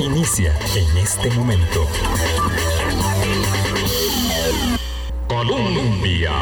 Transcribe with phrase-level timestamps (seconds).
[0.00, 1.86] inicia en este momento.
[5.28, 6.32] Colombia.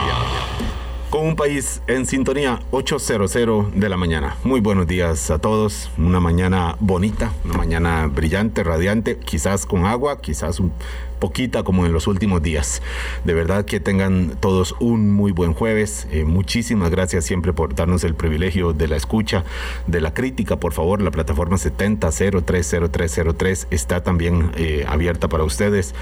[1.11, 4.37] Con un país en sintonía 800 de la mañana.
[4.45, 5.91] Muy buenos días a todos.
[5.99, 10.73] Una mañana bonita, una mañana brillante, radiante, quizás con agua, quizás un
[11.21, 12.83] poquita como en los últimos días.
[13.25, 16.09] De verdad que tengan todos un muy buen jueves.
[16.11, 19.45] Eh, muchísimas gracias siempre por darnos el privilegio de la escucha,
[19.87, 20.59] de la crítica.
[20.59, 25.95] Por favor, la plataforma 70030303 está también eh, abierta para ustedes,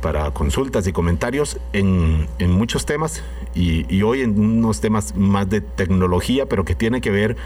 [0.00, 3.24] para consultas y comentarios en, en muchos temas
[3.54, 7.38] y hoy en unos temas más de tecnología, pero que tiene que ver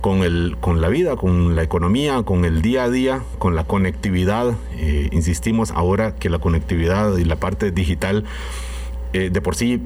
[0.00, 3.64] con, el, con la vida, con la economía, con el día a día, con la
[3.64, 4.54] conectividad.
[4.76, 8.24] Eh, insistimos ahora que la conectividad y la parte digital
[9.12, 9.82] eh, de por sí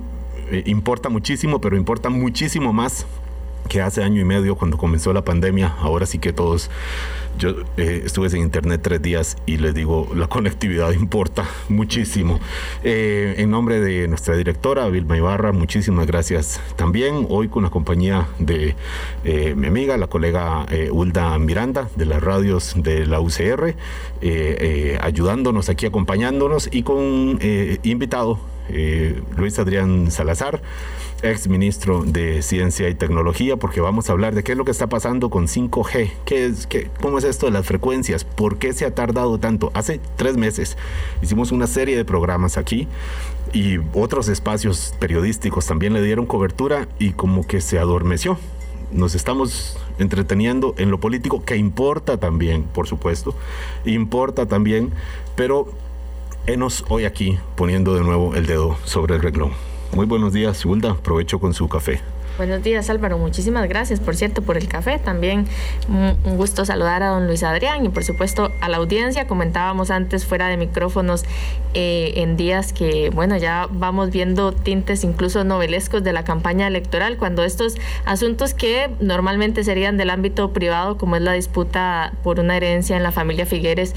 [0.51, 3.07] eh, importa muchísimo, pero importa muchísimo más
[3.69, 5.75] que hace año y medio cuando comenzó la pandemia.
[5.81, 6.71] Ahora sí que todos
[7.39, 12.39] yo eh, estuve en internet tres días y les digo, la conectividad importa muchísimo.
[12.85, 17.27] Eh, en nombre de nuestra directora, Vilma Ibarra, muchísimas gracias también.
[17.29, 18.77] Hoy con la compañía de
[19.25, 23.75] eh, mi amiga, la colega Hulda Miranda, de las radios de la UCR,
[25.01, 27.39] ayudándonos aquí, acompañándonos y con
[27.83, 28.39] invitado
[29.37, 30.63] Luis Adrián Salazar
[31.23, 34.73] ex ministro de Ciencia y Tecnología, porque vamos a hablar de qué es lo que
[34.73, 38.73] está pasando con 5G, qué es, qué, cómo es esto de las frecuencias, por qué
[38.73, 39.71] se ha tardado tanto.
[39.75, 40.77] Hace tres meses
[41.23, 42.89] hicimos una serie de programas aquí
[43.53, 48.39] y otros espacios periodísticos también le dieron cobertura y como que se adormeció.
[48.91, 53.35] Nos estamos entreteniendo en lo político, que importa también, por supuesto,
[53.85, 54.91] importa también,
[55.35, 55.69] pero
[56.47, 59.72] enos hoy aquí poniendo de nuevo el dedo sobre el renglón.
[59.95, 60.95] Muy buenos días, Hulda.
[60.95, 62.01] Provecho con su café.
[62.39, 64.99] Buenos días Álvaro, muchísimas gracias por cierto por el café.
[64.99, 65.47] También
[65.87, 69.27] un gusto saludar a don Luis Adrián y por supuesto a la audiencia.
[69.27, 71.25] Comentábamos antes fuera de micrófonos
[71.75, 77.19] eh, en días que bueno ya vamos viendo tintes incluso novelescos de la campaña electoral
[77.19, 82.57] cuando estos asuntos que normalmente serían del ámbito privado como es la disputa por una
[82.57, 83.95] herencia en la familia Figueres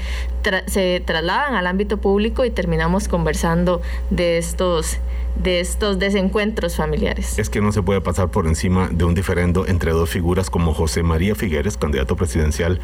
[0.66, 4.98] se trasladan al ámbito público y terminamos conversando de estos
[5.42, 7.38] de estos desencuentros familiares.
[7.38, 10.74] Es que no se puede pasar por encima de un diferendo entre dos figuras como
[10.74, 12.80] José María Figueres, candidato presidencial,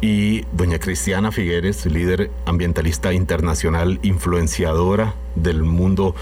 [0.00, 6.14] y doña Cristiana Figueres, líder ambientalista internacional, influenciadora del mundo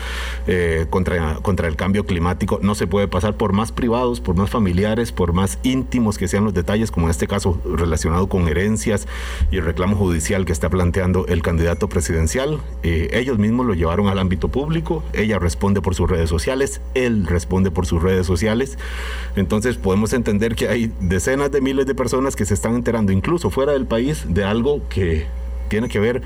[0.46, 2.58] eh, contra, contra el cambio climático.
[2.62, 6.44] No se puede pasar por más privados, por más familiares, por más íntimos que sean
[6.44, 9.06] los detalles, como en este caso relacionado con herencias
[9.50, 12.60] y el reclamo judicial que está planteando el candidato presidencial.
[12.82, 17.26] Eh, ellos mismos lo llevaron al ámbito público, ella responde por sus redes sociales, él
[17.26, 18.78] responde por sus redes sociales.
[19.34, 23.50] Entonces podemos entender que hay decenas de miles de personas que se están enterando, incluso
[23.50, 25.26] fuera del país, de algo que
[25.68, 26.22] tiene que ver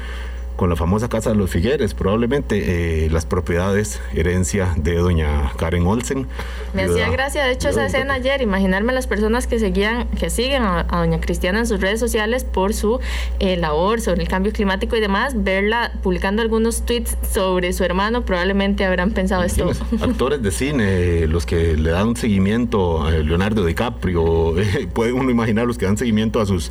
[0.60, 5.86] con la famosa casa de los Figueres, probablemente eh, las propiedades, herencia de doña Karen
[5.86, 6.26] Olsen.
[6.74, 10.62] Me hacía gracia, de hecho, esa escena ayer, imaginarme las personas que seguían, que siguen
[10.64, 13.00] a, doña Cristiana en sus redes sociales por su
[13.38, 18.26] eh, labor sobre el cambio climático y demás, verla publicando algunos tweets sobre su hermano,
[18.26, 19.70] probablemente habrán pensado esto.
[20.02, 24.56] Actores de cine, los que le dan seguimiento a Leonardo DiCaprio,
[24.92, 26.70] puede uno imaginar los que dan seguimiento a sus,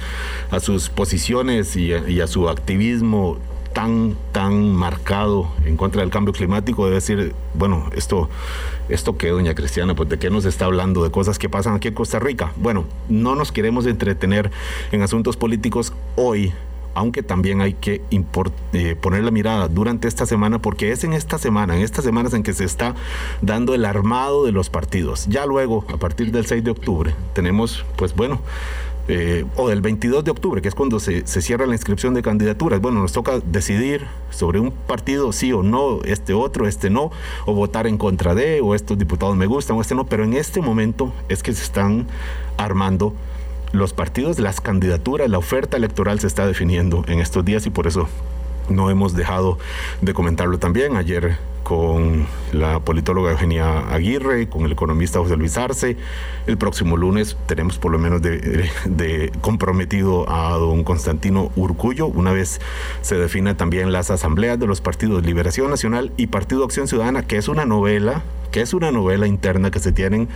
[0.52, 3.40] a sus posiciones y y a su activismo
[3.80, 8.28] tan, tan marcado en contra del cambio climático, debe decir, bueno, esto,
[8.90, 11.88] esto que doña Cristiana, pues de qué nos está hablando, de cosas que pasan aquí
[11.88, 12.52] en Costa Rica.
[12.58, 14.52] Bueno, no nos queremos entretener
[14.92, 16.52] en asuntos políticos hoy,
[16.94, 18.02] aunque también hay que
[18.74, 22.34] eh, poner la mirada durante esta semana, porque es en esta semana, en estas semanas
[22.34, 22.96] en que se está
[23.42, 25.26] dando el armado de los partidos.
[25.28, 28.42] Ya luego, a partir del 6 de octubre, tenemos, pues bueno,
[29.12, 32.80] eh, o del 22 de octubre, que es cuando se, cierra la inscripción de candidaturas.
[32.80, 37.12] Bueno, nos toca decidir sobre un partido sí o no, este otro, este no,
[37.48, 40.36] o votar en contra de, o estos diputados me gustan, o este no, pero en
[40.36, 42.06] este momento es que se están
[42.58, 43.16] armando
[43.72, 47.88] los partidos, las candidaturas, la oferta electoral se está definiendo en estos días y por
[47.88, 48.08] eso
[48.70, 49.58] no hemos dejado
[50.02, 50.96] de comentarlo también.
[50.96, 51.38] Ayer
[51.70, 55.98] con la politóloga Eugenia Aguirre, con el economista José Luis Arce.
[56.48, 62.60] El próximo lunes tenemos por lo menos de, comprometido a don Constantino Urcullo, una vez
[63.04, 67.38] se definen también las asambleas de los partidos Liberación Nacional y Partido Acción Ciudadana, que
[67.38, 70.28] es una novela que es una novela interna que se tienen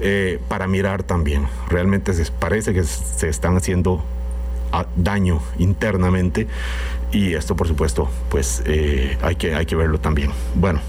[0.00, 1.46] eh, para mirar también.
[1.68, 4.02] Realmente se parece que se están haciendo
[4.96, 6.48] daño internamente
[7.12, 10.30] y esto por supuesto pues eh, hay, que, hay que verlo también.
[10.54, 10.80] Bueno,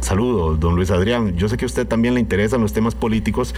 [0.00, 1.36] Saludo, don Luis Adrián.
[1.36, 3.54] Yo sé que a usted también le interesan los temas políticos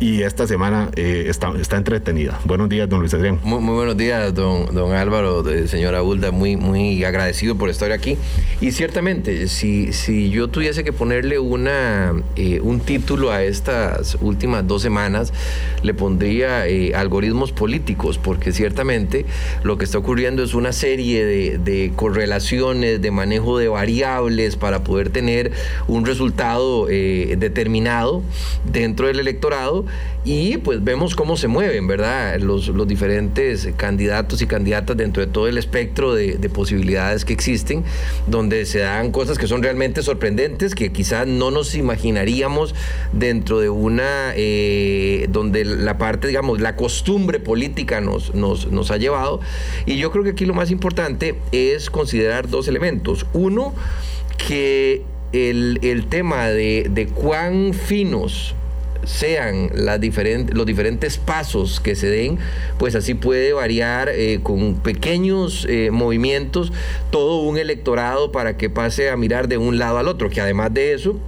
[0.00, 2.40] y esta semana eh, está, entretenida.
[2.44, 3.38] Buenos días, don Luis Adrián.
[3.44, 6.32] Muy, buenos días, don, don Álvaro, señora Bulda.
[6.32, 8.18] Muy, muy agradecido por estar aquí.
[8.60, 14.66] Y ciertamente, si, si yo tuviese que ponerle una, eh, un título a estas últimas
[14.66, 15.32] dos semanas,
[15.82, 19.24] le pondría eh, algoritmos políticos, porque ciertamente
[19.62, 21.24] lo que está ocurriendo es una serie
[21.58, 25.52] de correlaciones, de manejo de variables para poder tener
[25.88, 28.22] un resultado eh, determinado
[28.70, 29.84] dentro del electorado
[30.24, 32.40] y pues vemos cómo se mueven, ¿verdad?
[32.40, 37.84] Los, los diferentes candidatos y candidatas dentro de todo el espectro de, posibilidades que existen,
[38.26, 42.74] donde se dan cosas que son realmente sorprendentes, que quizás no nos imaginaríamos
[43.12, 48.96] dentro de una, eh, donde la parte, digamos, la costumbre política nos, nos, nos ha
[48.96, 49.40] llevado.
[49.86, 53.26] Y yo creo que aquí lo más importante es considerar dos elementos.
[53.32, 53.74] Uno,
[54.36, 55.02] que
[55.32, 58.54] el, tema de, cuán finos
[59.04, 60.00] sean las
[60.52, 62.38] los diferentes pasos que se den,
[62.78, 66.72] pues así puede variar eh, con pequeños eh, movimientos
[67.10, 70.74] todo un electorado para que pase a mirar de un lado al otro, que además
[70.74, 71.20] de eso,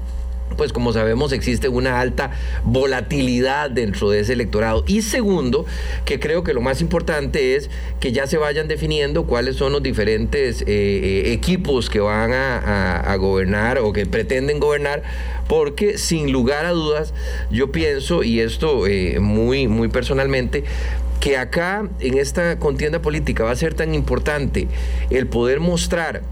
[0.56, 2.30] pues como sabemos existe una alta
[2.64, 4.84] volatilidad dentro de ese electorado.
[4.86, 5.66] Y segundo,
[6.04, 9.82] que creo que lo más importante es que ya se vayan definiendo cuáles son los
[9.82, 15.02] diferentes eh, eh, equipos que van a, gobernar o que pretenden gobernar,
[15.48, 17.14] porque sin lugar a dudas
[17.50, 20.64] yo pienso, y esto eh, muy, muy personalmente,
[21.20, 24.68] que acá en esta contienda política va a ser tan importante
[25.10, 26.22] el poder mostrar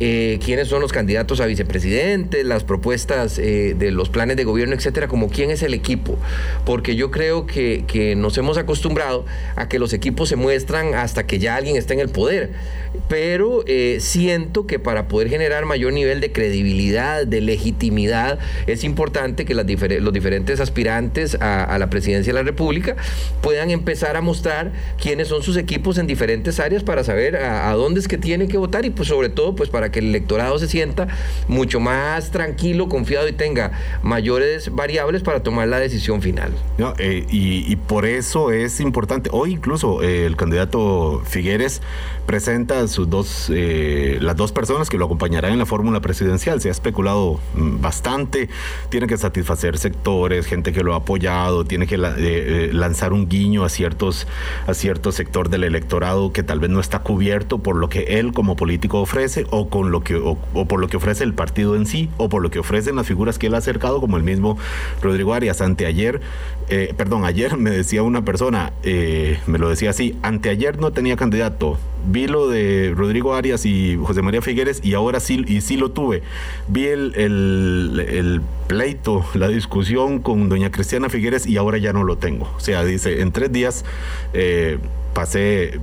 [0.00, 4.74] eh, quiénes son los candidatos a vicepresidente, las propuestas eh, de los planes de gobierno,
[4.74, 6.18] etcétera, como quién es el equipo.
[6.64, 7.84] Porque yo creo que,
[8.16, 9.24] nos hemos acostumbrado
[9.56, 12.50] a que los equipos se muestran hasta que ya alguien está en el poder.
[13.08, 19.44] Pero eh, siento que para poder generar mayor nivel de credibilidad, de legitimidad, es importante
[19.44, 19.66] que los
[20.12, 22.96] diferentes aspirantes a, la presidencia de la República
[23.40, 27.74] puedan empezar a mostrar quiénes son sus equipos en diferentes áreas para saber a, a
[27.74, 30.06] dónde es que tiene que votar y pues sobre todo pues para para que el
[30.06, 31.08] electorado se sienta
[31.46, 33.72] mucho más tranquilo, confiado y tenga
[34.02, 36.52] mayores variables para tomar la decisión final.
[36.98, 41.82] Eh, y, por eso es importante, hoy incluso eh, el candidato Figueres
[42.24, 46.62] presenta sus dos, eh, las dos personas que lo acompañarán en la fórmula presidencial.
[46.62, 48.48] Se ha especulado mm, bastante,
[48.88, 53.68] tiene que satisfacer sectores, gente que lo ha apoyado, tiene que lanzar un guiño a
[53.68, 54.26] ciertos,
[54.66, 58.32] a cierto sector del electorado que tal vez no está cubierto por lo que él
[58.32, 62.08] como político ofrece con lo que o, por lo que ofrece el partido en sí
[62.16, 64.56] o por lo que ofrecen las figuras que él ha acercado como el mismo
[65.02, 65.60] Rodrigo Arias.
[65.60, 66.20] Anteayer
[66.68, 71.16] eh, perdón ayer me decía una persona eh, me lo decía así anteayer no tenía
[71.16, 71.76] candidato.
[72.06, 75.90] Vi lo de Rodrigo Arias y José María Figueres y ahora sí y sí lo
[75.90, 76.22] tuve.
[76.68, 82.16] Vi el, el, pleito la discusión con doña Cristiana Figueres y ahora ya no lo
[82.16, 83.84] tengo o sea dice en tres días
[84.32, 84.78] eh,
[85.12, 85.80] pasé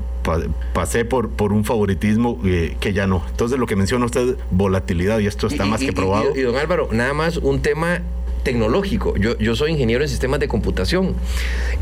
[0.73, 3.23] pasé por, por un favoritismo eh, que ya no.
[3.29, 6.35] Entonces lo que menciona usted, volatilidad, y esto está más que probado.
[6.35, 8.01] y, don Álvaro, nada más un tema
[8.43, 9.15] tecnológico.
[9.17, 11.15] Yo, yo soy ingeniero en sistemas de computación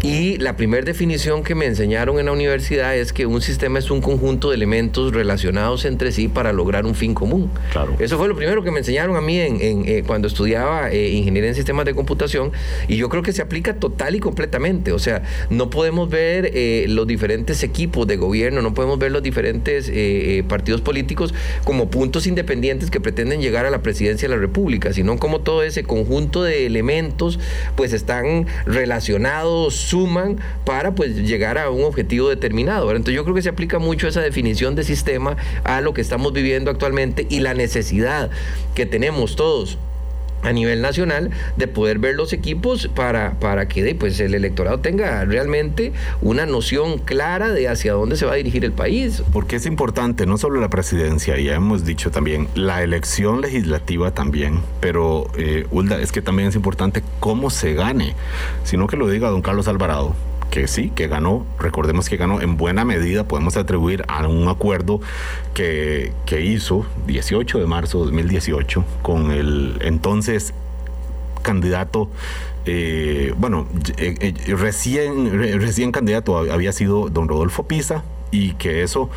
[0.01, 3.91] y la primera definición que me enseñaron en la universidad es que un sistema es
[3.91, 7.49] un conjunto de elementos relacionados entre sí para lograr un fin común.
[7.71, 7.95] Claro.
[7.99, 11.49] Eso fue lo primero que me enseñaron a mí en, eh, cuando estudiaba eh, ingeniería
[11.49, 12.51] en sistemas de computación
[12.87, 14.91] y yo creo que se aplica total y completamente.
[14.91, 19.23] O sea, no podemos ver eh, los diferentes equipos de gobierno, no podemos ver los
[19.23, 19.91] diferentes
[20.47, 25.17] partidos políticos como puntos independientes que pretenden llegar a la presidencia de la República, sino
[25.17, 27.39] como todo ese conjunto de de elementos
[27.75, 32.89] pues están relacionados, suman para pues llegar a un objetivo determinado.
[32.91, 36.33] Entonces yo creo que se aplica mucho esa definición de sistema a lo que estamos
[36.33, 38.29] viviendo actualmente y la necesidad
[38.75, 39.77] que tenemos todos
[40.43, 45.25] a nivel nacional de poder ver los equipos para, para que pues, el electorado tenga
[45.25, 49.23] realmente una noción clara de hacia dónde se va a dirigir el país.
[49.31, 54.59] Porque es importante no solo la presidencia, ya hemos dicho también, la elección legislativa también,
[54.79, 58.15] pero eh, Ulda, es que también es importante cómo se gane,
[58.63, 60.15] sino que lo diga don Carlos Alvarado,
[60.49, 64.99] que sí, que ganó, recordemos que ganó en buena medida, podemos atribuir a un acuerdo
[65.53, 70.53] que, que hizo 18 de marzo de 2018 con el entonces
[71.41, 72.09] candidato,
[72.65, 79.09] eh, bueno, eh, eh, recién, recién candidato había sido don Rodolfo Pisa y que eso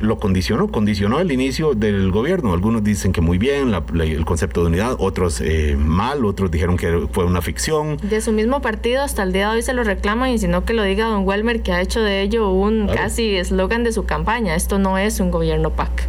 [0.00, 2.52] lo condicionó, condicionó el inicio del gobierno.
[2.52, 7.06] Algunos dicen que muy bien, el concepto de unidad, otros eh, mal, otros dijeron que
[7.12, 7.96] fue una ficción.
[8.02, 10.64] De su mismo partido hasta el día de hoy se lo reclaman y si no
[10.64, 14.04] que lo diga don Welmer que ha hecho de ello un casi eslogan de su
[14.04, 14.54] campaña.
[14.54, 16.08] Esto no es un gobierno PAC.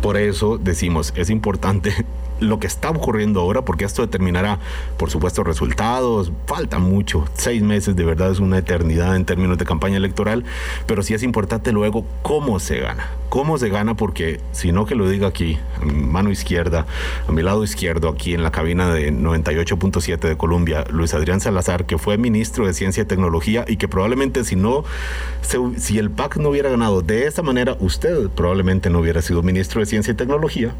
[0.00, 1.92] Por eso decimos, es importante
[2.40, 4.58] lo que está ocurriendo ahora, porque esto determinará,
[4.96, 6.32] por supuesto, resultados.
[6.46, 10.44] Falta mucho, seis meses de verdad es una eternidad en términos de campaña electoral,
[10.86, 13.10] pero sí es importante luego cómo se gana.
[13.28, 16.86] Cómo se gana, porque si no que lo diga aquí, mano izquierda,
[17.28, 21.86] a mi lado izquierdo, aquí en la cabina de 98.7 de Colombia, Luis Adrián Salazar,
[21.86, 24.84] que fue ministro de Ciencia y Tecnología y que probablemente si no,
[25.76, 29.80] si el PAC no hubiera ganado de esa manera, usted probablemente no hubiera sido ministro
[29.80, 30.74] de Ciencia y Tecnología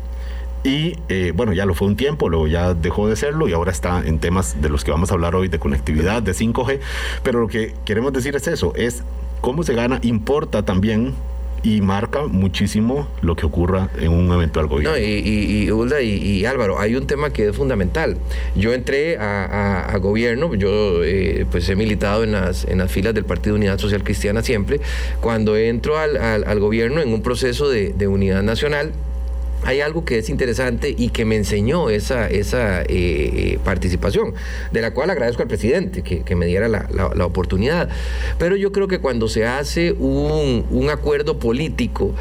[0.64, 3.70] y eh, bueno, ya lo fue un tiempo, luego ya dejó de serlo y ahora
[3.70, 6.80] está en temas de los que vamos a hablar hoy de conectividad, de 5G,
[7.22, 9.02] pero lo que queremos decir es eso, es
[9.40, 11.14] cómo se gana, importa también
[11.62, 14.96] y marca muchísimo lo que ocurra en un eventual gobierno.
[14.96, 18.18] No, y, y, Álvaro, hay un tema que es fundamental.
[18.54, 23.24] Yo entré a, gobierno, yo eh, pues he militado en las, en las filas del
[23.24, 24.80] Partido Unidad Social Cristiana siempre.
[25.20, 28.92] Cuando entro al, al, gobierno en un proceso de, de unidad nacional,
[29.66, 34.32] hay algo que es interesante y que me enseñó esa, esa eh, eh, participación,
[34.70, 37.88] de la cual agradezco al presidente que, me diera la, la, oportunidad.
[38.38, 42.14] Pero yo creo que cuando se hace un, un acuerdo político,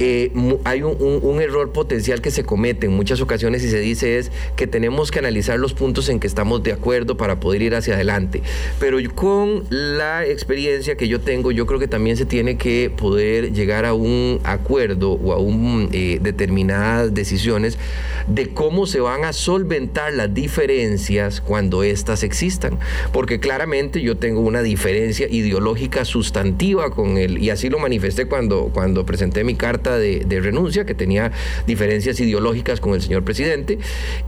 [0.00, 0.32] eh,
[0.64, 4.66] hay un, error potencial que se comete en muchas ocasiones y se dice es que
[4.66, 8.42] tenemos que analizar los puntos en que estamos de acuerdo para poder ir hacia adelante.
[8.80, 13.52] Pero con la experiencia que yo tengo, yo creo que también se tiene que poder
[13.52, 17.78] llegar a un acuerdo o a un, eh, determinadas decisiones
[18.26, 22.78] de cómo se van a solventar las diferencias cuando éstas existan.
[23.12, 28.70] Porque claramente yo tengo una diferencia ideológica sustantiva con él y así lo manifesté cuando,
[28.72, 31.32] cuando presenté mi carta de, renuncia, que tenía
[31.66, 33.78] diferencias ideológicas con el señor presidente.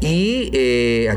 [0.00, 1.12] Y eh,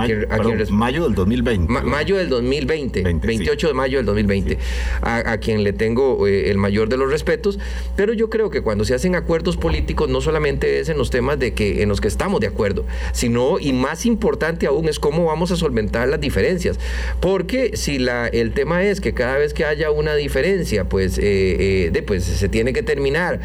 [0.70, 1.72] mayo, del 2020.
[1.84, 4.58] mayo del 2020, 28 de mayo del 2020,
[5.02, 7.60] a, quien le tengo eh, el mayor de los respetos.
[7.96, 11.38] Pero yo creo que cuando se hacen acuerdos políticos, no solamente es en los temas
[11.40, 15.26] de que, en los que estamos de acuerdo, sino, y más importante aún, es cómo
[15.26, 16.80] vamos a solventar las diferencias.
[17.20, 21.90] Porque si la, el tema es que cada vez que haya una diferencia, pues, eh,
[21.92, 23.40] de, pues se tiene que terminar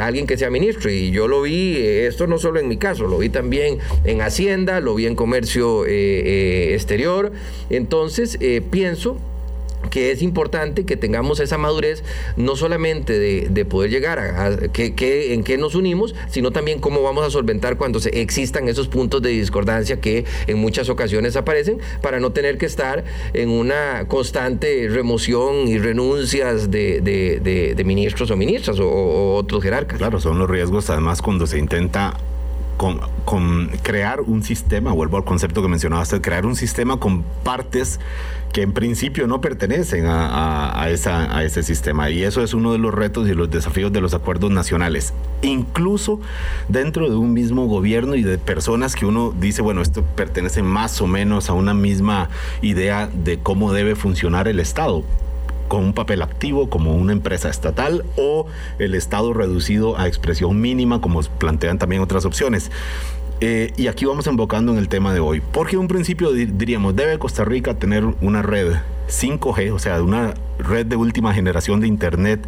[0.00, 0.90] alguien que sea ministro.
[0.90, 4.20] Y yo lo vi, eh, esto no solo en mi caso, lo vi también en
[4.20, 7.32] Hacienda, lo vi en comercio eh, eh, exterior.
[7.70, 8.38] Entonces,
[8.70, 9.18] pienso
[9.96, 12.04] que es importante que tengamos esa madurez,
[12.36, 17.26] no solamente de, poder llegar a, que, en qué nos unimos, sino también cómo vamos
[17.26, 22.32] a solventar cuando existan esos puntos de discordancia que en muchas ocasiones aparecen, para no
[22.32, 29.62] tener que estar en una constante remoción y renuncias de, ministros o ministras o otros
[29.62, 29.96] jerarcas.
[29.96, 32.18] Claro, son los riesgos además cuando se intenta
[32.76, 38.00] con, crear un sistema, vuelvo al concepto que mencionabaste, crear un sistema con partes
[38.52, 42.10] que en principio no pertenecen a, esa, a ese sistema.
[42.10, 45.12] Y eso es uno de los retos y los desafíos de los acuerdos nacionales.
[45.42, 46.20] Incluso
[46.68, 51.00] dentro de un mismo gobierno y de personas que uno dice, bueno, esto pertenece más
[51.00, 52.30] o menos a una misma
[52.62, 55.04] idea de cómo debe funcionar el Estado
[55.68, 58.46] con un papel activo como una empresa estatal o
[58.78, 62.70] el Estado reducido a expresión mínima como plantean también otras opciones.
[63.40, 66.96] Eh, y aquí vamos invocando en el tema de hoy, porque en un principio diríamos,
[66.96, 68.76] debe Costa Rica tener una red
[69.08, 72.40] 5G, o sea, una red de última generación de Internet,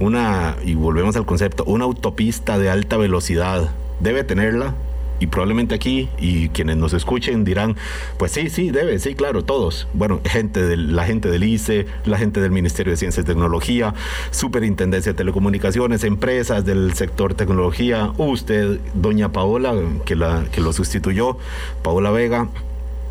[0.00, 4.74] una, y volvemos al concepto, una autopista de alta velocidad, debe tenerla,
[5.22, 7.76] y probablemente aquí y quienes nos escuchen dirán,
[8.18, 9.86] pues sí, sí, debe, sí, claro, todos.
[9.94, 13.94] Bueno, gente la gente del ICE, la gente del Ministerio de Ciencia y Tecnología,
[14.32, 19.74] Superintendencia de Telecomunicaciones, empresas del sector tecnología, usted, doña Paola,
[20.04, 21.38] que, la, que lo sustituyó,
[21.82, 22.48] Paola Vega.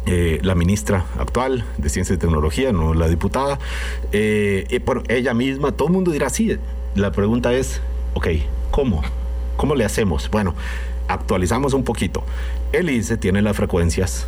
[0.08, 3.60] Eh, la ministra actual de Ciencia y Tecnología, no la diputada,
[4.12, 6.58] eh, ella misma, todo el mundo dirá sí.
[6.96, 7.82] La pregunta es,
[8.16, 8.28] ok,
[8.72, 9.04] ¿cómo?
[9.58, 10.28] ¿Cómo le hacemos?
[10.32, 10.56] Bueno,
[11.14, 12.24] actualizamos un poquito.
[12.72, 14.28] El ICE tiene las frecuencias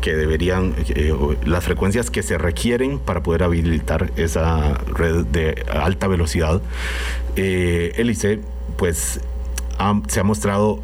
[0.00, 1.12] que deberían, eh,
[1.44, 6.60] las frecuencias que se requieren para poder habilitar esa red de alta velocidad.
[7.36, 8.40] Eh, el ICE,
[8.76, 9.20] pues,
[10.08, 10.80] se ha mostrado,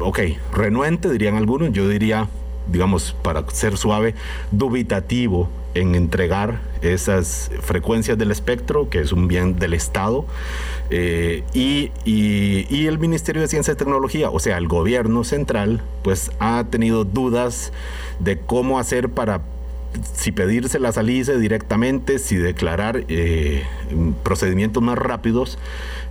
[0.00, 0.20] ok,
[0.52, 2.28] renuente, dirían algunos, yo diría,
[2.70, 4.14] digamos, para ser suave,
[4.50, 10.24] dubitativo en entregar esas frecuencias del espectro, que es un bien del Estado,
[10.90, 16.30] eh, y, y, el Ministerio de Ciencia y Tecnología, o sea, el gobierno central, pues
[16.38, 17.72] ha tenido dudas
[18.20, 19.42] de cómo hacer para
[20.14, 23.64] si pedirse la salida directamente, si declarar eh,
[24.22, 25.58] procedimientos más rápidos,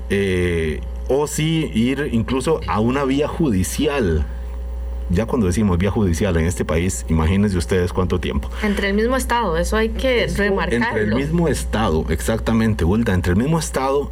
[0.09, 4.25] eh, o si ir incluso a una vía judicial
[5.09, 8.49] ya cuando decimos vía judicial en este país, imagínense ustedes cuánto tiempo.
[8.63, 10.87] Entre el mismo Estado, eso hay que remarcarlo.
[10.87, 14.11] Entre el mismo Estado, exactamente, Ulta, entre el mismo Estado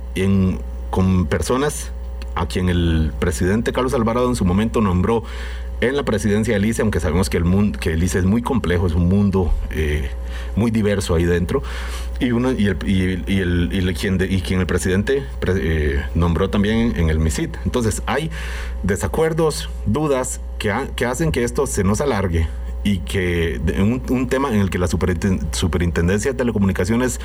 [0.89, 1.91] con personas
[2.35, 5.23] a quien el presidente Carlos Alvarado en su momento nombró
[5.81, 8.41] en la presidencia del ICE, aunque sabemos que el, mundo, que el ICE es muy
[8.41, 10.09] complejo, es un mundo eh,
[10.55, 11.63] muy diverso ahí dentro,
[12.19, 16.93] y, uno, y, el, y, el, y, quien, y quien el presidente eh, nombró también
[16.95, 17.55] en el MISIT.
[17.65, 18.29] Entonces hay
[18.83, 22.47] desacuerdos, dudas que, que hacen que esto se nos alargue
[22.83, 27.19] y que un, un, tema en el que la Superintendencia de Telecomunicaciones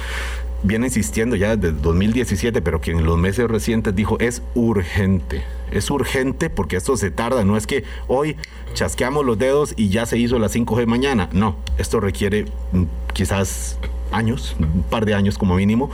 [0.63, 5.43] viene insistiendo ya desde 2017, pero que en los meses recientes dijo es urgente.
[5.71, 8.37] Es urgente porque esto se tarda, no es que hoy
[8.73, 13.79] chasqueamos los dedos y ya se hizo la 5G mañana, no, esto requiere mm, quizás
[14.13, 15.91] años, un par de años como mínimo,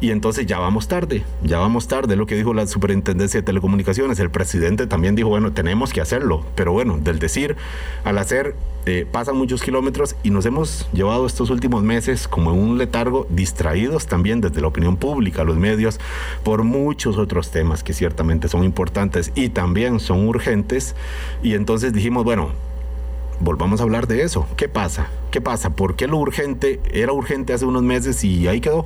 [0.00, 4.18] y entonces ya vamos tarde, ya vamos tarde, lo que dijo la Superintendencia de Telecomunicaciones,
[4.18, 7.56] el presidente también dijo, bueno, tenemos que hacerlo, pero bueno, del decir
[8.04, 8.54] al hacer
[8.86, 13.26] eh, pasan muchos kilómetros y nos hemos llevado estos últimos meses como en un letargo,
[13.28, 16.00] distraídos también desde la opinión pública, los medios,
[16.44, 20.94] por muchos otros temas que ciertamente son importantes y también son urgentes,
[21.42, 22.52] y entonces dijimos, bueno,
[23.40, 24.46] volvamos a hablar de eso.
[24.56, 25.08] ¿Qué pasa?
[25.30, 25.70] ¿Qué pasa?
[25.70, 28.84] ¿Por qué lo urgente era urgente hace unos meses y ahí quedó?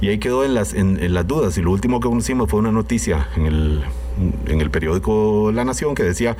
[0.00, 1.58] Y ahí quedó en las, en, las dudas.
[1.58, 3.84] Y lo último que conocimos fue una noticia en el,
[4.46, 6.36] en el periódico La Nación que decía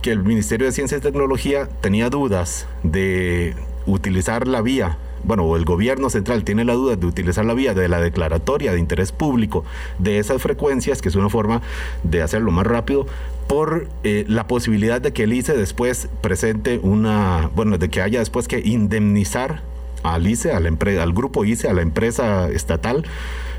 [0.00, 3.54] que el Ministerio de Ciencia y Tecnología tenía dudas de
[3.86, 7.88] utilizar la vía bueno, el gobierno central tiene la duda de utilizar la vía de
[7.88, 9.64] la declaratoria de interés público
[9.98, 11.60] de esas frecuencias, que es una forma
[12.04, 13.06] de hacerlo más rápido,
[13.48, 18.18] por eh, la posibilidad de que el ICE después presente una, bueno, de que haya
[18.18, 19.62] después que indemnizar
[20.02, 20.68] al ICE, a la
[21.02, 23.04] al grupo ICE, a la empresa estatal,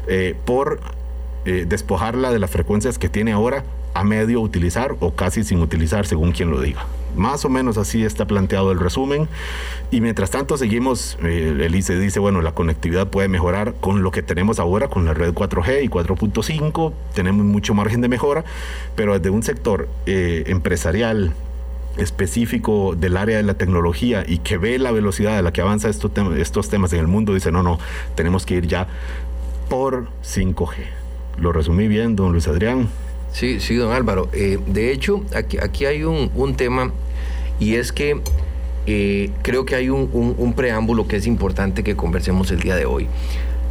[0.08, 0.79] eh, por
[1.46, 3.63] eh, despojarla de las frecuencias que tiene ahora
[3.96, 6.86] a medio utilizar o casi sin utilizar, según quien lo diga.
[7.16, 9.28] Más o menos así está planteado el resumen.
[9.92, 14.12] Y mientras tanto seguimos, eh, el ICE dice, bueno, la conectividad puede mejorar con lo
[14.12, 18.44] que tenemos ahora, con la red 4G y 4.5, tenemos mucho margen de mejora,
[18.96, 21.34] pero desde un sector eh, empresarial
[21.98, 25.89] específico del área de la tecnología y que ve la velocidad a la que avanza
[25.89, 27.80] estos, estos temas en el mundo, dice, no, no,
[28.16, 28.88] tenemos que ir ya
[29.70, 30.75] por 5G.
[31.39, 32.89] Lo resumí bien, don Luis Adrián.
[33.32, 34.30] Sí, sí, don Álvaro.
[34.34, 36.92] Eh, de hecho, aquí, aquí hay un, un, tema
[37.59, 38.22] y es que
[38.87, 43.07] eh, creo que hay un, preámbulo que es importante que conversemos el día de hoy.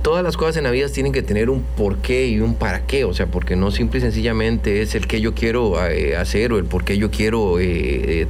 [0.03, 3.05] Todas las cosas en la vida tienen que tener un porqué y un para qué,
[3.05, 6.59] o sea, porque no simple y sencillamente es el que yo quiero eh, hacer o
[6.59, 7.57] el por qué yo quiero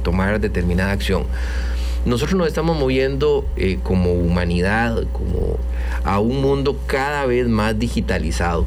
[0.01, 1.25] tomar determinada acción.
[2.05, 3.45] Nosotros nos estamos moviendo
[3.83, 5.57] como humanidad, como
[6.03, 8.65] a un mundo cada vez más digitalizado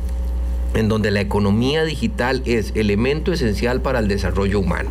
[0.74, 4.90] en donde la economía digital es elemento esencial para el desarrollo humano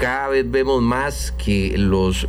[0.00, 2.26] cada vez vemos más que los,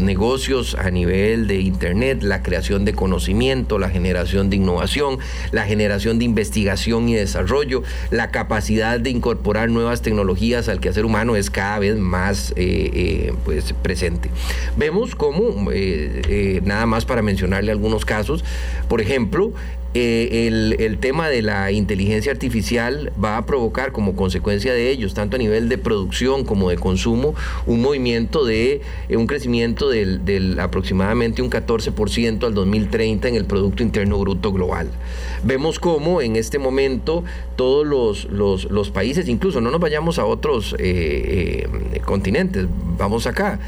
[0.00, 5.18] negocios a nivel de Internet, la creación de conocimiento, la generación de innovación,
[5.52, 11.36] la generación de investigación y desarrollo, la capacidad de incorporar nuevas tecnologías al quehacer humano
[11.36, 14.30] es cada vez más eh, eh, pues, presente.
[14.78, 18.46] Vemos cómo, eh, nada más para mencionarle algunos casos,
[18.88, 19.52] por ejemplo,
[19.92, 25.34] eh, el, tema de la inteligencia artificial va a provocar como consecuencia de ellos, tanto
[25.34, 27.34] a nivel de producción como de consumo,
[27.66, 33.82] un movimiento de eh, un crecimiento del, aproximadamente un 14% al 2030 en el Producto
[33.82, 34.88] Interno Bruto Global.
[35.42, 37.24] Vemos cómo en este momento
[37.56, 41.68] todos los, los, países, incluso no nos vayamos a otros eh,
[42.04, 43.58] continentes, vamos acá.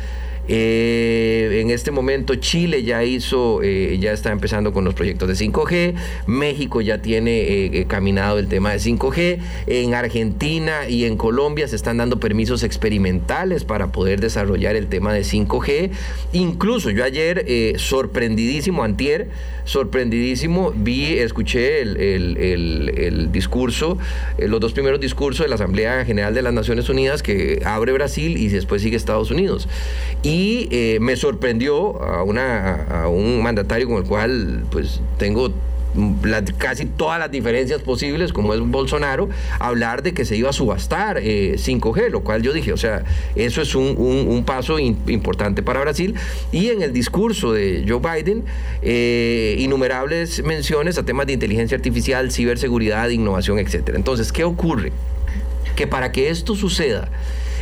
[0.48, 5.34] Eh, en este momento Chile ya hizo, eh, ya está empezando con los proyectos de
[5.34, 5.94] 5G,
[6.26, 11.76] México ya tiene eh, caminado el tema de 5G, en Argentina y en Colombia se
[11.76, 15.90] están dando permisos experimentales para poder desarrollar el tema de 5G.
[16.32, 17.44] Incluso yo ayer,
[17.78, 19.28] sorprendidísimo, antier,
[19.64, 23.98] sorprendidísimo, vi, escuché el, el discurso,
[24.38, 28.36] los dos primeros discursos de la Asamblea General de las Naciones Unidas que abre Brasil
[28.36, 29.68] y después sigue Estados Unidos.
[30.42, 35.52] Y eh, me sorprendió a, una, a un mandatario con el cual pues tengo
[36.58, 39.28] casi todas las diferencias posibles, como es Bolsonaro,
[39.60, 43.04] hablar de que se iba a subastar 5G, eh, lo cual yo dije, o sea,
[43.36, 46.16] eso es un, paso importante para Brasil.
[46.50, 48.42] Y en el discurso de Joe Biden,
[48.80, 53.92] eh, innumerables menciones a temas de inteligencia artificial, ciberseguridad, innovación, etc.
[53.94, 54.92] Entonces, ¿qué ocurre?
[55.76, 57.10] Que para que esto suceda,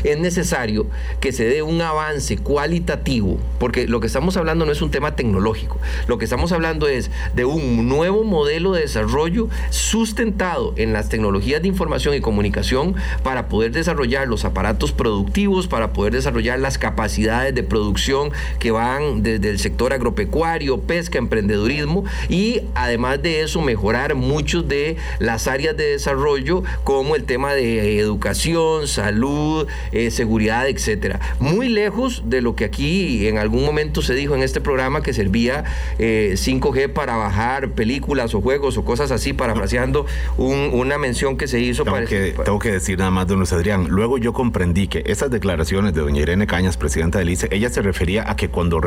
[0.05, 0.87] es necesario
[1.21, 5.17] que se dé un avance cualitativo, porque lo que estamos hablando no es un tema
[5.17, 11.09] tecnológico, lo que estamos hablando es de un nuevo modelo de desarrollo sustentado en las
[11.09, 16.79] tecnologías de información y comunicación para poder desarrollar los aparatos productivos, para poder desarrollar las
[16.79, 23.61] capacidades de producción que van desde el sector agropecuario, pesca, emprendedurismo y además de eso
[23.61, 30.68] mejorar muchos de las áreas de desarrollo como el tema de educación, salud, eh, seguridad,
[30.68, 31.20] etcétera.
[31.38, 35.12] Muy lejos de lo que aquí en algún momento se dijo en este programa que
[35.12, 35.64] servía
[35.98, 41.61] 5G eh, para bajar películas o juegos o cosas así, parafraseando una mención que se
[41.61, 43.88] hizo tengo para, que, Tengo que decir nada más, don Luis Adrián.
[43.88, 47.83] Luego yo comprendí que esas declaraciones de doña Irene Cañas, presidenta del ICE, ella se
[47.83, 48.81] refería a que cuando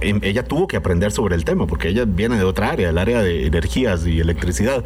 [0.00, 2.98] em, ella tuvo que aprender sobre el tema, porque ella viene de otra área, el
[2.98, 4.84] área de energías y electricidad,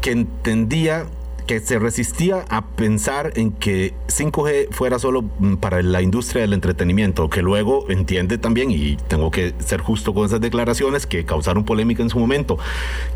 [0.00, 1.06] que entendía
[1.52, 6.54] que se resistía a pensar en que 5G fuera solo mm, para la industria del
[6.54, 11.64] entretenimiento, que luego entiende también, y tengo que ser justo con esas declaraciones, que causaron
[11.66, 12.56] polémica en su momento.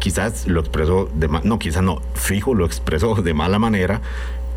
[0.00, 4.02] Quizás lo expresó, de no, quizás no, fijo lo expresó de mala manera,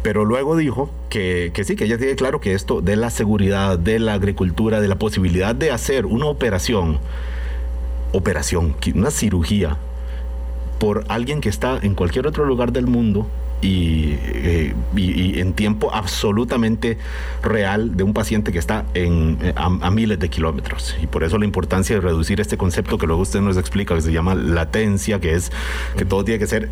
[0.03, 3.79] pero luego dijo que, que, sí, que ella tiene claro que esto de la seguridad,
[3.79, 6.99] de la agricultura, de la posibilidad de hacer una operación,
[8.11, 9.77] operación, una cirugía,
[10.79, 13.25] por alguien que está en cualquier otro lugar del mundo,
[13.61, 16.97] eh, y, en tiempo absolutamente
[17.43, 20.95] real de un paciente que está en, a, miles de kilómetros.
[21.01, 24.01] Y por eso la importancia de reducir este concepto que luego usted nos explica, que
[24.01, 25.51] se llama latencia, que es
[25.97, 26.69] que todo tiene que ser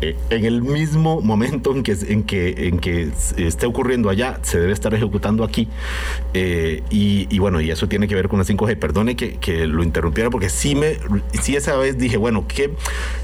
[0.00, 4.60] eh, en el mismo momento en que, en, que, en que esté ocurriendo allá, se
[4.60, 5.68] debe estar ejecutando aquí.
[6.34, 8.78] Eh, y, bueno, y eso tiene que ver con la 5G.
[8.78, 10.98] Perdone que, que, lo interrumpiera porque sí, me,
[11.40, 12.72] sí esa vez dije, bueno, que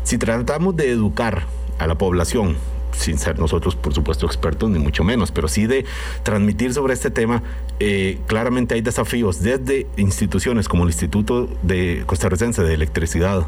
[0.03, 1.46] si tratamos de educar
[1.79, 2.57] a la población
[2.95, 5.85] sin ser nosotros, por supuesto, expertos, ni mucho menos, pero sí de
[6.23, 7.43] transmitir sobre este tema,
[7.81, 13.47] eh, claramente hay desafíos desde instituciones como el Instituto de Costarricense de Electricidad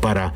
[0.00, 0.34] para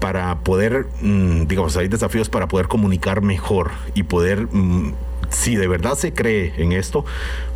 [0.00, 4.92] para poder, mm, digamos, hay desafíos para poder comunicar mejor y poder, mm,
[5.30, 7.06] si de verdad se cree en esto,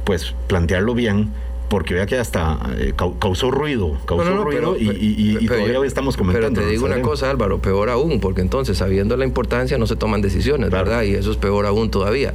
[0.05, 1.31] pues plantearlo bien
[1.69, 6.49] porque vea que hasta eh, causó ruido, causó ruido y, todavía hoy estamos comentando.
[6.55, 9.97] Pero te digo una cosa, Álvaro, peor aún, porque entonces, sabiendo la importancia, no se
[9.97, 11.03] toman decisiones, ¿verdad?
[11.03, 12.35] Y eso es peor aún todavía.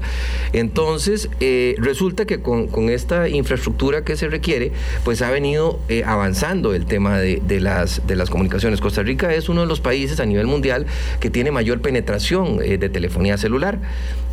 [0.54, 4.72] Entonces, eh, resulta que con, esta infraestructura que se requiere,
[5.04, 8.82] pues ha venido eh, avanzando el tema de, las, de las comunicaciones.
[8.82, 10.86] Costa Rica es uno de los países a nivel mundial
[11.20, 13.80] que tiene mayor penetración de telefonía celular.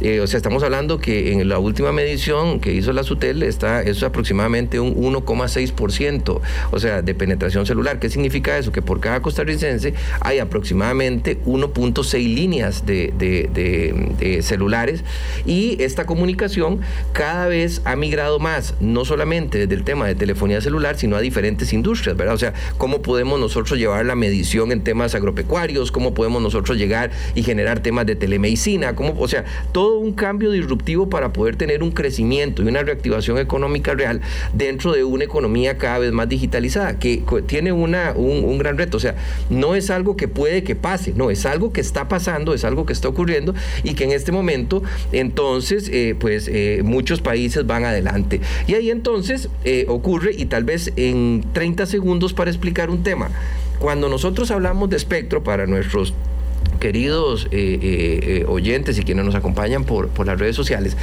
[0.01, 4.03] O sea, estamos hablando que en la última medición que hizo la SUTEL está, es
[4.03, 7.99] aproximadamente un 1,6%, o sea, de penetración celular.
[7.99, 8.73] ¿Qué significa eso?
[8.73, 15.05] Que por cada costarricense hay aproximadamente 1.6 líneas de, celulares
[15.45, 16.81] y esta comunicación
[17.13, 21.21] cada vez ha migrado más, no solamente desde el tema de telefonía celular, sino a
[21.21, 22.35] diferentes industrias, ¿verdad?
[22.35, 25.93] O sea, ¿cómo podemos nosotros llevar la medición en temas agropecuarios?
[25.93, 28.95] ¿Cómo podemos nosotros llegar y generar temas de telemedicina?
[28.95, 33.39] ¿Cómo, o sea, todo un cambio disruptivo para poder tener un crecimiento y una reactivación
[33.39, 34.21] económica real
[34.53, 38.97] dentro de una economía cada vez más digitalizada, que tiene una, un, gran reto.
[38.97, 39.15] O sea,
[39.49, 42.87] no es algo que puede que pase, no, es algo que está pasando, es algo
[42.87, 47.85] que está ocurriendo y que en este momento, entonces, eh, pues eh, muchos países van
[47.85, 48.41] adelante.
[48.67, 53.31] Y ahí entonces eh, ocurre, y tal vez en 30 segundos para explicar un tema,
[53.79, 56.15] cuando nosotros hablamos de espectro para nuestros
[56.81, 57.49] queridos
[58.47, 60.97] oyentes y quienes nos acompañan por, por las redes sociales,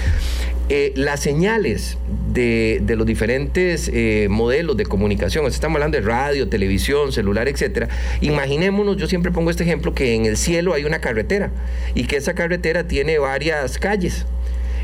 [0.95, 1.97] las señales
[2.33, 7.87] de, los diferentes eh, modelos de comunicación, estamos hablando de radio, televisión, celular, etcétera,
[8.21, 11.51] imaginémonos, yo siempre pongo este ejemplo, que en el cielo hay una carretera
[11.95, 14.25] y que esa carretera tiene varias calles.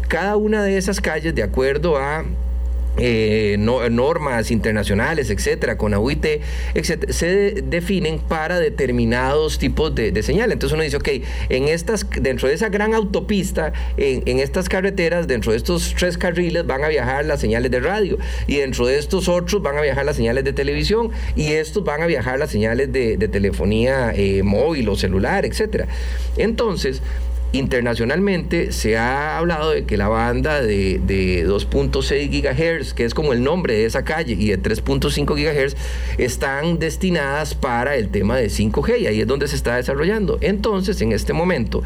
[0.07, 2.25] Cada una de esas calles, de acuerdo a
[2.97, 6.25] eh, normas internacionales, etcétera, con AUIT,
[6.75, 10.53] etcétera, se definen para determinados tipos de, señales.
[10.53, 11.09] Entonces uno dice, ok,
[11.49, 16.65] en estas, dentro de esa gran autopista, en, estas carreteras, dentro de estos tres carriles
[16.67, 20.05] van a viajar las señales de radio y dentro de estos otros van a viajar
[20.05, 24.89] las señales de televisión y estos van a viajar las señales de, telefonía eh, móvil
[24.89, 25.87] o celular, etcétera.
[26.37, 27.01] Entonces,
[27.53, 30.99] Internacionalmente se ha hablado de que la banda de,
[31.47, 35.75] 2.6 GHz, que es como el nombre de esa calle, y de 3.5 GHz,
[36.17, 40.39] están destinadas para el tema de 5G y ahí es donde se está desarrollando.
[40.41, 41.83] Entonces, en este momento,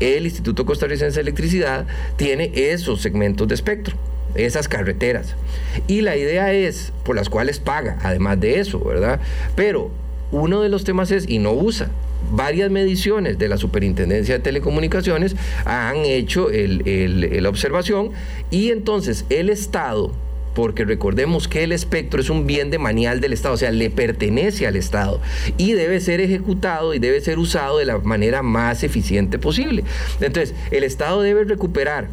[0.00, 1.86] el Instituto Costarricense de Electricidad
[2.16, 3.96] tiene esos segmentos de espectro
[4.34, 5.36] esas carreteras.
[5.86, 9.20] Y la idea es, por las cuales paga, además de eso, ¿verdad?
[9.54, 9.90] Pero
[10.32, 11.90] uno de los temas es, y no usa,
[12.32, 18.10] varias mediciones de la Superintendencia de Telecomunicaciones han hecho la observación
[18.50, 20.12] y entonces el Estado,
[20.54, 23.90] porque recordemos que el espectro es un bien de manial del Estado, o sea, le
[23.90, 25.20] pertenece al Estado
[25.56, 29.84] y debe ser ejecutado y debe ser usado de la manera más eficiente posible.
[30.20, 32.08] Entonces, el Estado debe recuperar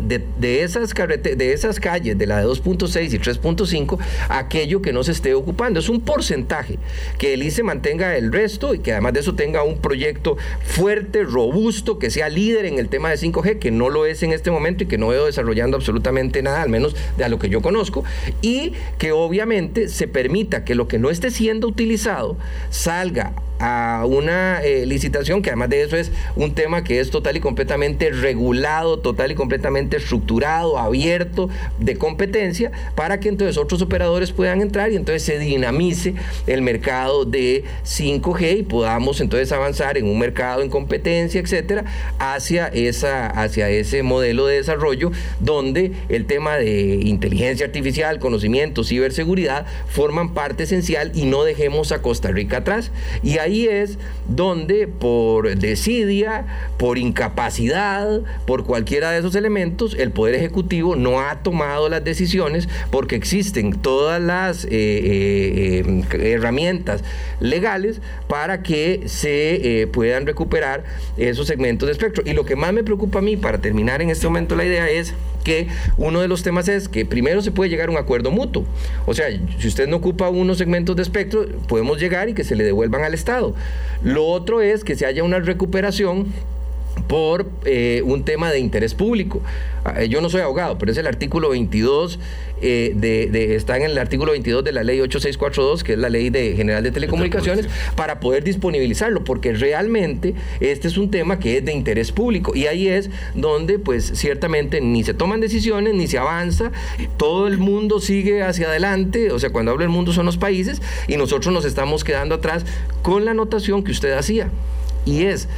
[0.00, 5.12] de, esas de esas calles, de la de 2.6 y 3.5, aquello que no se
[5.12, 5.80] esté ocupando.
[5.80, 6.78] Es un porcentaje.
[7.18, 11.24] Que el ICE mantenga el resto y que además de eso tenga un proyecto fuerte,
[11.24, 14.50] robusto, que sea líder en el tema de 5G, que no lo es en este
[14.50, 17.62] momento y que no veo desarrollando absolutamente nada, al menos de a lo que yo
[17.62, 18.04] conozco,
[18.42, 22.36] y que obviamente se permita que lo que no esté siendo utilizado
[22.70, 27.36] salga a una eh, licitación que además de eso es un tema que es total
[27.36, 34.32] y completamente regulado, total y completamente estructurado, abierto, de competencia, para que entonces otros operadores
[34.32, 36.14] puedan entrar y entonces se dinamice
[36.46, 41.84] el mercado de 5G y podamos entonces avanzar en un mercado en competencia, etcétera,
[42.18, 49.66] hacia, esa, hacia ese modelo de desarrollo donde el tema de inteligencia artificial, conocimiento, ciberseguridad
[49.88, 52.90] forman parte esencial y no dejemos a Costa Rica atrás.
[53.22, 56.44] Y ahí es donde por desidia,
[56.76, 62.68] por incapacidad, por cualquiera de esos elementos, el Poder Ejecutivo no ha tomado las decisiones
[62.90, 67.02] porque existen todas las eh, eh, eh, herramientas
[67.40, 70.84] legales para que se puedan recuperar
[71.16, 72.22] esos segmentos de espectro.
[72.26, 74.88] Y lo que más me preocupa a mí, para terminar en este momento la idea,
[74.88, 75.14] es
[75.44, 78.66] que uno de los temas es que primero se puede llegar a un acuerdo mutuo.
[79.06, 79.26] O sea,
[79.58, 83.02] si usted no ocupa unos segmentos de espectro, podemos llegar y que se le devuelvan
[83.02, 83.54] al Estado.
[84.02, 86.26] Lo otro es que se haya una recuperación
[87.08, 89.40] por eh, un tema de interés público.
[89.84, 92.18] Ah, yo no soy abogado, pero es el artículo 22
[92.60, 96.28] eh, de, está en el artículo 22 de la ley 8642, que es la ley
[96.30, 101.64] de general de telecomunicaciones, para poder disponibilizarlo, porque realmente este es un tema que es
[101.64, 106.18] de interés público y ahí es donde pues ciertamente ni se toman decisiones, ni se
[106.18, 106.72] avanza,
[107.16, 110.82] todo el mundo sigue hacia adelante, o sea, cuando hablo del mundo son los países
[111.06, 112.66] y nosotros nos estamos quedando atrás
[113.02, 114.50] con la anotación que usted hacía
[115.04, 115.48] y es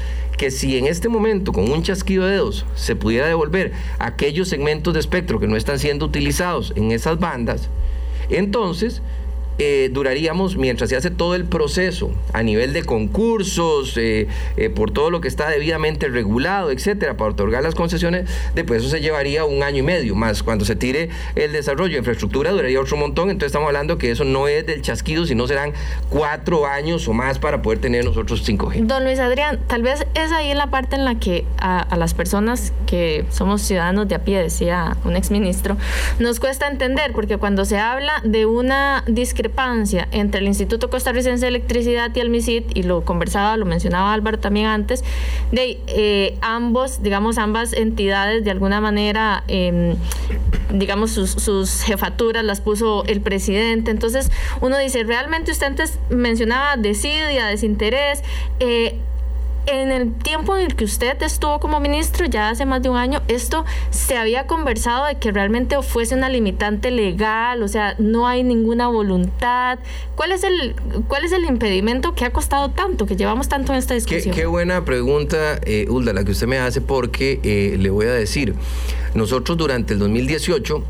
[0.41, 4.95] que si en este momento con un chasquido de dedos se pudiera devolver aquellos segmentos
[4.95, 7.69] de espectro que no están siendo utilizados en esas bandas,
[8.31, 9.03] entonces
[9.63, 14.91] eh, duraríamos mientras se hace todo el proceso a nivel de concursos, eh, eh, por
[14.91, 19.45] todo lo que está debidamente regulado, etcétera, para otorgar las concesiones, después eso se llevaría
[19.45, 20.43] un año y medio más.
[20.43, 23.29] Cuando se tire el desarrollo de infraestructura, duraría otro montón.
[23.29, 25.75] Entonces estamos hablando que eso no es del chasquido, sino serán
[26.09, 28.87] cuatro años o más para poder tener nosotros 5G.
[28.87, 32.15] Don Luis Adrián, tal vez es ahí la parte en la que a, a las
[32.15, 35.77] personas que somos ciudadanos de a pie, decía un exministro,
[36.19, 39.50] nos cuesta entender, porque cuando se habla de una discrepancia,
[40.13, 44.39] entre el Instituto Costarricense de Electricidad y el MISID, y lo conversaba, lo mencionaba Álvaro
[44.39, 45.05] también antes,
[45.53, 49.97] de eh, ambos, digamos, ambas entidades de alguna manera, em,
[50.73, 53.91] digamos, sus, jefaturas las puso el presidente.
[53.91, 58.23] Entonces, uno dice, realmente usted antes mencionaba desidia, desinterés.
[58.61, 58.99] Eh,
[59.67, 62.97] en el tiempo en el que usted estuvo como ministro, ya hace más de un
[62.97, 68.27] año, esto se había conversado de que realmente fuese una limitante legal, o sea, no
[68.27, 69.79] hay ninguna voluntad.
[70.15, 70.75] ¿Cuál es el,
[71.09, 74.35] cuál es el impedimento que ha costado tanto, que llevamos tanto en esta discusión?
[74.35, 78.13] Qué, buena pregunta, eh, Ulda, la que usted me hace, porque eh, le voy a
[78.13, 78.55] decir,
[79.15, 80.85] nosotros durante el 2018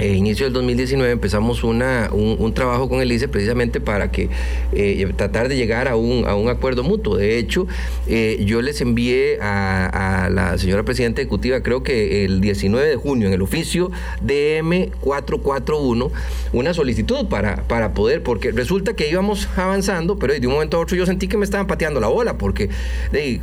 [0.00, 4.28] eh, inicio del 2019 empezamos una, un, trabajo con el ICE precisamente para que
[4.72, 7.16] eh, tratar de llegar a un, a un acuerdo mutuo.
[7.16, 7.66] De hecho,
[8.06, 13.26] eh, yo les envié a, la señora presidenta ejecutiva, creo que el 19 de junio,
[13.26, 13.90] en el oficio
[14.24, 16.10] DM441,
[16.52, 20.80] una solicitud para, para poder, porque resulta que íbamos avanzando, pero de un momento a
[20.80, 22.70] otro yo sentí que me estaban pateando la bola, porque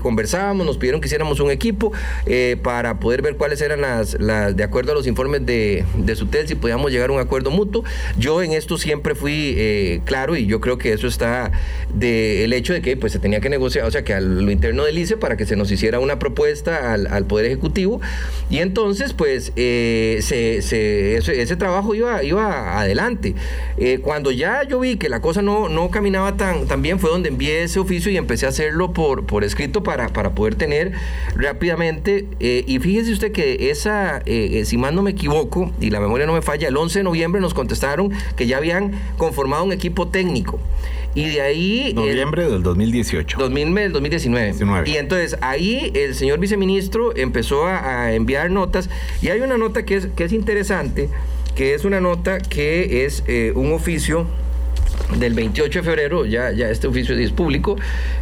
[0.02, 1.91] conversábamos, nos pidieron que hiciéramos un equipo
[2.63, 6.28] para poder ver cuáles eran las, las, de acuerdo a los informes de, de su
[6.28, 7.84] tesis si podíamos llegar a un acuerdo mutuo.
[8.17, 11.51] Yo en esto siempre fui eh, claro y yo creo que eso está
[11.93, 14.86] del hecho de que pues, se tenía que negociar, o sea, que a lo interno
[14.86, 18.01] del ICE para que se nos hiciera una propuesta al, Poder Ejecutivo
[18.51, 23.34] y entonces pues eh, ese, trabajo iba, iba adelante.
[23.77, 27.10] Eh, cuando ya yo vi que la cosa no, no caminaba tan, tan bien fue
[27.10, 30.91] donde envié ese oficio y empecé a hacerlo por, por escrito para, para poder tener
[31.36, 36.34] rápidamente y fíjese usted que esa, si mal no me equivoco y la memoria no
[36.36, 40.60] me falla, el 11 de noviembre nos contestaron que ya habían conformado un equipo técnico.
[41.15, 41.93] Y de ahí...
[41.95, 43.38] Noviembre del 2018.
[43.93, 44.89] 2019.
[44.89, 48.89] Y entonces ahí el señor viceministro empezó a, enviar notas
[49.21, 51.10] y hay una nota que es, que es interesante,
[51.56, 54.28] que es una nota que es eh, un oficio
[55.17, 57.78] del 28 de febrero, ya, ya este oficio es público,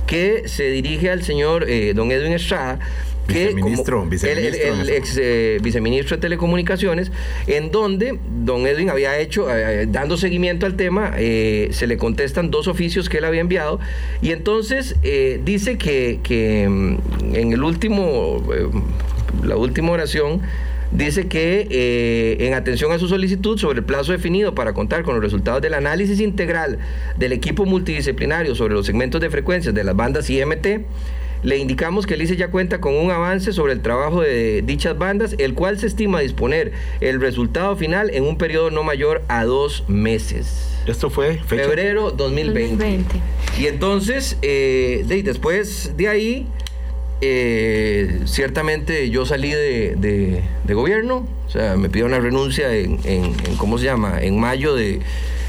[0.06, 2.80] que se dirige al señor eh, don Edwin Estrada,
[3.28, 7.12] que viceministro, el, ex eh, viceministro de Telecomunicaciones,
[7.48, 12.68] en donde don Edwin había hecho, eh, dando seguimiento al tema, se le contestan dos
[12.68, 13.80] oficios que él había enviado,
[14.22, 14.96] y entonces
[15.44, 18.44] dice que, que, mm, en el último,
[19.44, 20.42] la última oración,
[20.94, 25.16] dice que eh, en atención a su solicitud sobre el plazo definido para contar con
[25.16, 26.80] los resultados del análisis integral
[27.18, 30.86] del equipo multidisciplinario sobre los segmentos de frecuencias de las bandas IMT,
[31.44, 34.98] le indicamos que el ICE ya cuenta con un avance sobre el trabajo de dichas
[34.98, 39.44] bandas, el cual se estima disponer el resultado final en un periodo no mayor a
[39.44, 40.70] dos meses.
[40.88, 43.06] Esto fue febrero 2020.
[43.60, 46.48] Y entonces, eh, después de ahí,
[47.22, 52.98] eh, ciertamente yo salí de, gobierno, o sea, me pidió una renuncia en,
[53.58, 55.02] ¿cómo se llama?, en mayo del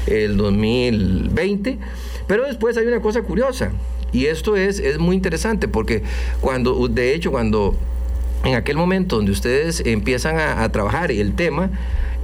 [0.05, 1.79] de 2020,
[2.27, 3.71] pero después hay una cosa curiosa,
[4.15, 6.01] y esto es, es muy interesante porque
[6.39, 7.75] cuando, de hecho, cuando
[8.45, 11.69] en aquel momento donde ustedes empiezan a, a trabajar el tema,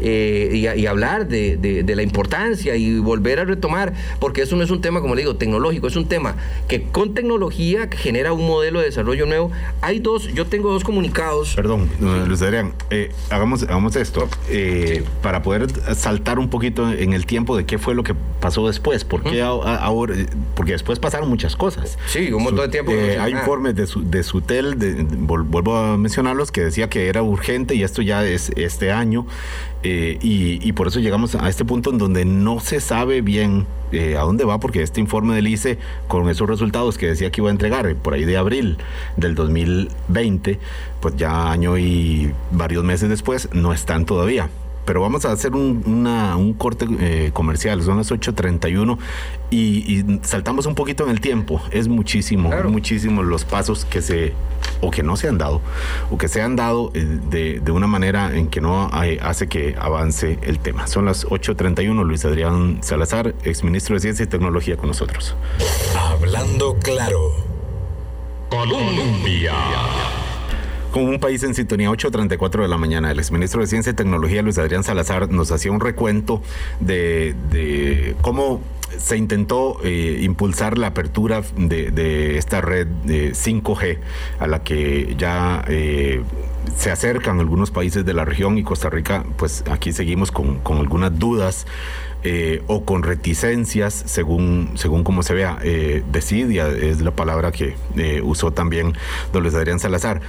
[0.02, 4.82] eh, y, hablar de, la importancia y volver a retomar, porque eso no es un
[4.82, 6.36] tema, como le digo, tecnológico, es un tema
[6.68, 9.52] que con tecnología genera un modelo de desarrollo nuevo.
[9.82, 11.56] Hay dos, yo tengo dos comunicados.
[11.56, 11.90] Perdón,
[12.28, 17.56] Luis Adrián, eh, hagamos, hagamos esto, eh, para poder saltar un poquito en el tiempo
[17.56, 20.16] de qué fue lo que pasó después, porque ahora,
[20.56, 21.98] porque después pasaron muchas cosas.
[22.08, 22.92] Sí, un montón de tiempo.
[22.92, 27.84] hay informes de, su, de Sutel, vuelvo a mencionarlos, que decía que era urgente y
[27.84, 29.26] esto ya es este año.
[29.84, 29.91] Eh,
[30.22, 34.22] y, por eso llegamos a este punto en donde no se sabe bien eh, a
[34.22, 35.78] dónde va, porque este informe del ICE,
[36.08, 38.78] con esos resultados que decía que iba a entregar eh, por ahí de abril
[39.18, 40.60] del 2020,
[41.00, 44.50] pues ya año y varios meses después no están todavía
[44.92, 48.98] pero vamos a hacer un, corte eh, comercial, son las 8.31
[49.50, 49.58] y,
[50.00, 51.62] y saltamos un poquito en el tiempo.
[51.72, 54.34] Es muchísimo, muchísimos los pasos que se,
[54.82, 55.62] o que no se han dado,
[56.10, 57.20] o que se han dado eh,
[57.64, 58.90] de, una manera en que no
[59.22, 60.88] hace que avance el tema.
[60.88, 65.38] Son las 8.31, Luis Adrián Salazar, exministro de Ciencia y Tecnología con nosotros.
[65.96, 67.32] Hablando claro.
[68.50, 69.54] Colombia.
[70.92, 74.42] Con un país en sintonía, 8.34 de la mañana, el exministro de Ciencia y Tecnología,
[74.42, 76.42] Luis Adrián Salazar, nos hacía un recuento
[76.82, 78.60] de, cómo
[78.98, 84.00] se intentó eh, impulsar la apertura de, esta red de 5G
[84.40, 86.24] a la que ya eh,
[86.76, 91.18] se acercan algunos países de la región y Costa Rica, pues aquí seguimos con, algunas
[91.18, 91.68] dudas.
[92.24, 95.58] Eh, o con reticencias, según, según como se vea.
[96.12, 97.74] decidia es la palabra que
[98.24, 98.94] usó también
[99.34, 100.22] don Luis Adrián Salazar.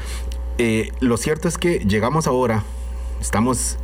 [0.65, 2.63] Eh, lo cierto es que llegamos ahora,
[3.21, 3.79] estamos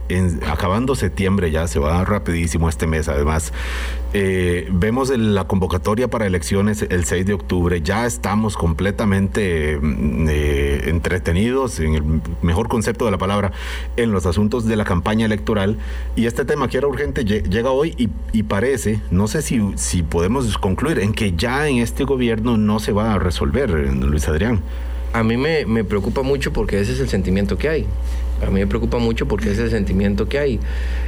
[0.46, 3.08] acabando septiembre ya, se va rapidísimo este mes.
[3.08, 3.52] Además,
[4.12, 10.82] eh, vemos la convocatoria para elecciones el 6 de octubre, ya estamos completamente mm, eh,
[10.84, 12.04] entretenidos, en el
[12.42, 13.50] mejor concepto de la palabra,
[13.96, 15.78] en los asuntos de la campaña electoral.
[16.14, 20.56] Y este tema que era urgente llega hoy y, parece, no sé si, si podemos
[20.58, 24.62] concluir, en que ya en este gobierno no se va a resolver, Luis Adrián
[25.12, 27.86] a mí me, me, preocupa mucho porque ese es el sentimiento que hay.
[28.46, 30.60] A mí me preocupa mucho porque ese es el sentimiento que hay.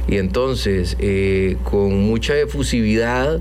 [0.07, 3.39] Y entonces, eh, con mucha efusividad,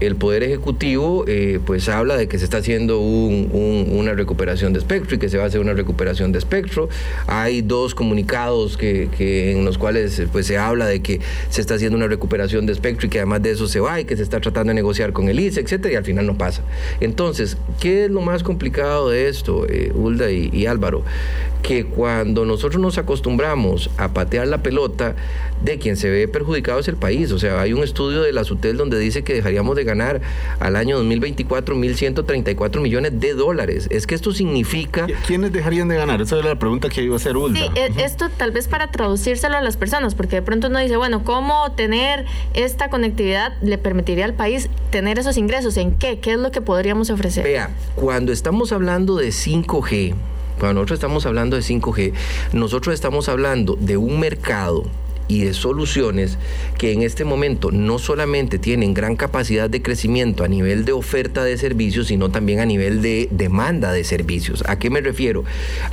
[0.00, 5.16] el Poder Ejecutivo eh, pues habla de que se está haciendo una recuperación de espectro
[5.16, 6.88] y que se va a hacer una recuperación de espectro.
[7.26, 11.96] Hay dos comunicados que, en los cuales pues se habla de que se está haciendo
[11.96, 14.40] una recuperación de espectro y que además de eso se va y que se está
[14.40, 16.62] tratando de negociar con el ICE, etcétera, y al final no pasa.
[17.00, 21.04] Entonces, ¿qué es lo más complicado de esto, eh, Hulda y Álvaro?
[21.62, 25.14] Que cuando nosotros nos acostumbramos a patear la pelota,
[25.62, 27.30] de quien se ve perjudicado es el país.
[27.32, 30.20] O sea, hay un estudio de la SUTEL donde dice que dejaríamos de ganar
[30.58, 33.88] al año 2024 1.134 millones de dólares.
[33.90, 35.06] Es que esto significa...
[35.26, 36.20] ¿Quiénes dejarían de ganar?
[36.20, 37.60] Esa es la pregunta que iba a hacer Ulda.
[37.60, 40.96] Sí, e, esto tal vez para traducírselo a las personas, porque de pronto uno dice,
[40.96, 45.76] bueno, ¿cómo tener esta conectividad le permitiría al país tener esos ingresos?
[45.76, 46.18] ¿En qué?
[46.18, 47.44] ¿Qué es lo que podríamos ofrecer?
[47.44, 50.14] Vea, cuando estamos hablando de 5G,
[50.58, 52.12] cuando nosotros estamos hablando de 5G,
[52.52, 54.84] nosotros estamos hablando de un mercado
[55.28, 56.38] y de soluciones
[56.78, 61.44] que en este momento no solamente tienen gran capacidad de crecimiento a nivel de oferta
[61.44, 64.62] de servicios, sino también a nivel de demanda de servicios.
[64.66, 65.44] ¿A qué me refiero?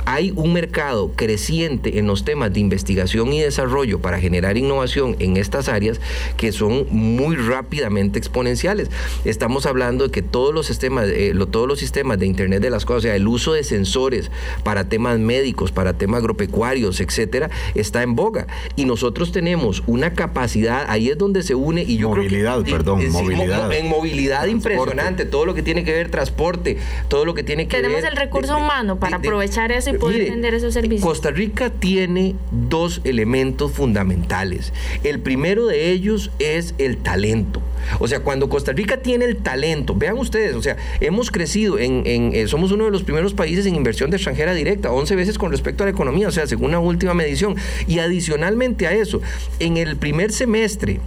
[0.04, 5.36] Hay un mercado creciente en los temas de investigación y desarrollo para generar innovación en
[5.36, 6.00] estas áreas
[6.36, 8.90] que son muy rápidamente exponenciales.
[9.24, 12.84] Estamos hablando de que todos los sistemas, eh, todos los sistemas de Internet de las
[12.84, 14.30] cosas, o sea, el uso de sensores
[14.64, 18.46] para temas médicos, para temas agropecuarios, etcétera, está en boga.
[18.76, 23.08] Y nosotros tenemos una capacidad, ahí es donde se une y yo movilidad, creo perdón,
[23.10, 23.72] movilidad.
[23.72, 26.78] En movilidad impresionante, todo lo que tiene que ver transporte,
[27.08, 28.10] todo lo que tiene que tenemos ver...
[28.10, 31.06] Tenemos el recurso humano para aprovechar eso y poder vender esos servicios.
[31.06, 34.72] Costa Rica tiene dos elementos fundamentales.
[35.04, 37.60] El primero de ellos es el talento.
[37.98, 42.02] O sea, cuando Costa Rica tiene el talento, vean ustedes, o sea, hemos crecido, en,
[42.06, 45.50] eh, somos uno de los primeros países en inversión de extranjera directa, 11 veces con
[45.50, 47.56] respecto a la economía, o sea, según la última medición.
[47.86, 49.20] Y adicionalmente a eso,
[49.58, 51.00] en el primer semestre,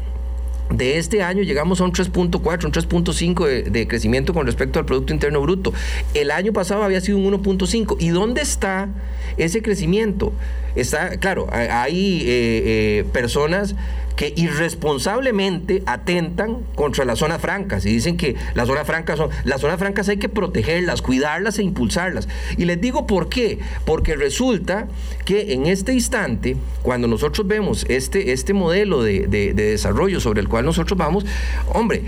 [0.69, 4.85] de este año llegamos a un 3.4, un 3.5 de, de, crecimiento con respecto al
[4.85, 5.73] Producto Interno Bruto.
[6.13, 7.97] El año pasado había sido un 1.5.
[7.99, 8.89] ¿Y dónde está
[9.37, 10.33] ese crecimiento?
[10.75, 13.75] Está, claro, hay eh, eh, personas
[14.15, 19.61] que irresponsablemente atentan contra las zonas francas y dicen que las zonas francas son las
[19.61, 22.27] zonas francas hay que protegerlas, cuidarlas e impulsarlas.
[22.57, 24.87] Y les digo por qué, porque resulta
[25.25, 30.47] que en este instante, cuando nosotros vemos este, este modelo de, de desarrollo sobre el
[30.47, 31.25] cual nosotros vamos,
[31.67, 32.03] hombre,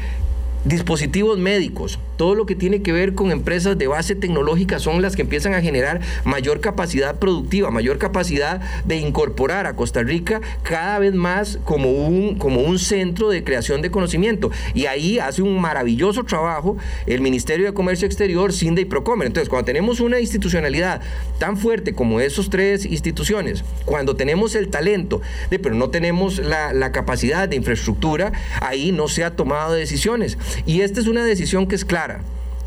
[0.66, 5.16] dispositivos médicos, todo lo que tiene que ver con empresas de base tecnológica son las
[5.16, 10.98] que empiezan a generar mayor capacidad productiva, mayor capacidad de incorporar a Costa Rica cada
[11.00, 14.50] vez más como un, como un centro de creación de conocimiento.
[14.74, 19.28] Y ahí hace un maravilloso trabajo el Ministerio de Comercio Exterior, CINDE y Procomer.
[19.28, 21.02] Entonces, cuando tenemos una institucionalidad
[21.38, 26.92] tan fuerte como esos tres instituciones, cuando tenemos el talento, pero no tenemos la, la
[26.92, 30.38] capacidad de infraestructura, ahí no se ha tomado decisiones.
[30.66, 32.22] Y esta es una decisión que es clara.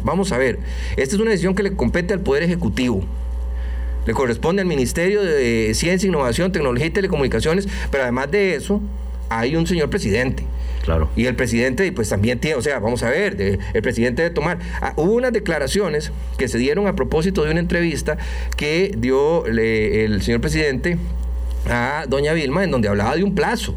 [0.04, 0.58] Vamos a ver,
[0.96, 3.02] esta es una decisión que le compete al Poder Ejecutivo.
[4.06, 8.80] Le corresponde al Ministerio de Ciencia, Innovación, Tecnología y Telecomunicaciones, pero además de eso,
[9.28, 10.44] hay un señor presidente.
[10.84, 11.10] Claro.
[11.16, 14.58] Y el presidente, pues también tiene, o sea, vamos a ver, el presidente debe tomar.
[14.80, 18.16] Ah, hubo unas declaraciones que se dieron a propósito de una entrevista
[18.56, 20.96] que dio el señor presidente
[21.68, 23.74] a doña Vilma, en donde hablaba de un plazo.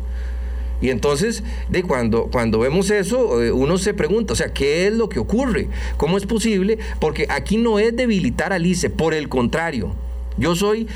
[0.82, 4.94] Y entonces, de cuando, cuando vemos eso, eh, uno se pregunta, o sea, ¿qué es
[4.94, 5.68] lo que ocurre?
[5.98, 6.80] ¿Cómo es posible?
[7.00, 9.94] Porque aquí no es debilitar al ICE, por el contrario,
[10.38, 10.88] yo soy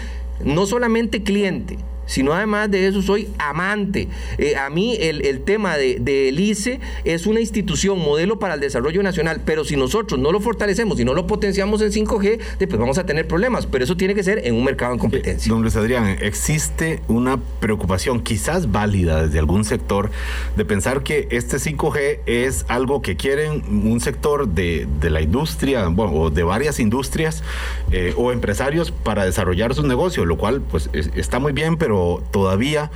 [0.43, 4.07] no solamente cliente, sino además de eso soy amante.
[4.37, 9.03] Eh, a mí el, tema de, del ICE es una institución, modelo para el desarrollo
[9.03, 12.97] nacional, pero si nosotros no lo fortalecemos y no lo potenciamos en 5G, después vamos
[12.97, 15.51] a tener problemas, pero eso tiene que ser en un mercado en competencia.
[15.51, 20.11] don Luis Adrián, existe una preocupación quizás válida desde algún sector
[20.55, 26.13] de pensar que este 5G es algo que quieren un sector de, la industria, bueno,
[26.13, 27.43] o de varias industrias
[27.91, 31.94] eh, o empresarios para desarrollar sus negocios, lo cual pues está muy bien, pero
[32.31, 32.91] todavía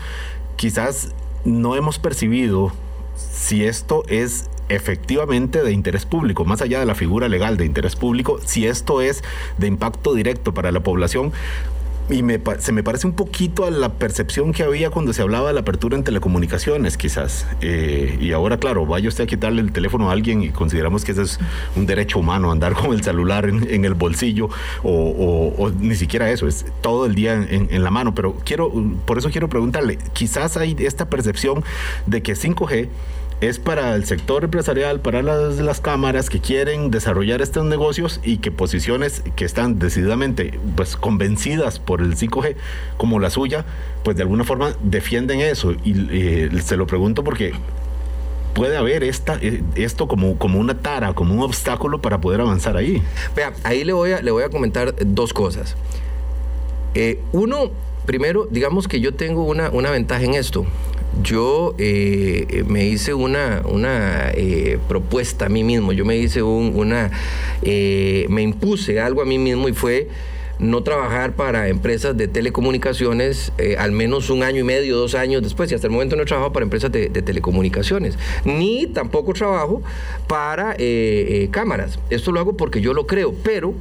[0.55, 1.13] quizás
[1.45, 2.71] no hemos percibido
[3.15, 7.95] si esto es efectivamente de interés público, más allá de la figura legal de interés
[7.95, 9.23] público, si esto es
[9.57, 11.33] de impacto directo para la población
[12.09, 15.49] y me, se me parece un poquito a la percepción que había cuando se hablaba
[15.49, 17.45] de la apertura en telecomunicaciones, quizás.
[17.61, 21.11] Eh, y ahora, claro, vaya usted a quitarle el teléfono a alguien y consideramos que
[21.11, 21.39] ese es
[21.75, 24.49] un derecho humano, andar con el celular en, el bolsillo
[24.83, 28.15] o, ni siquiera eso, es todo el día en, en, la mano.
[28.15, 28.71] Pero quiero,
[29.05, 31.63] por eso quiero preguntarle, quizás hay esta percepción
[32.05, 32.89] de que 5G
[33.41, 38.51] es para el sector empresarial, para las, cámaras que quieren desarrollar estos negocios y que
[38.51, 42.55] posiciones que están decididamente pues convencidas por el 5G
[42.97, 43.65] como la suya,
[44.03, 45.71] pues de alguna forma defienden eso.
[45.85, 47.53] Y eh, se lo pregunto porque
[48.53, 52.75] puede haber esta, eh, esto como, como una tara, como un obstáculo para poder avanzar
[52.75, 53.01] ahí.
[53.37, 55.77] Vea, ahí le voy a, le voy a comentar dos cosas.
[56.93, 57.71] Eh, uno,
[58.05, 60.65] primero, digamos que yo tengo una, una ventaja en esto
[61.21, 66.73] yo eh, me hice una, una eh, propuesta a mí mismo, yo me hice un,
[66.75, 67.11] una,
[67.61, 70.07] eh, me impuse algo a mí mismo y fue
[70.59, 75.71] no trabajar para empresas de telecomunicaciones al menos un año y medio, dos años después.
[75.71, 79.81] Y hasta el momento no he trabajado para empresas de, telecomunicaciones, ni tampoco trabajo
[80.27, 80.75] para
[81.49, 81.97] cámaras.
[82.09, 83.73] Esto lo hago porque yo lo creo, pero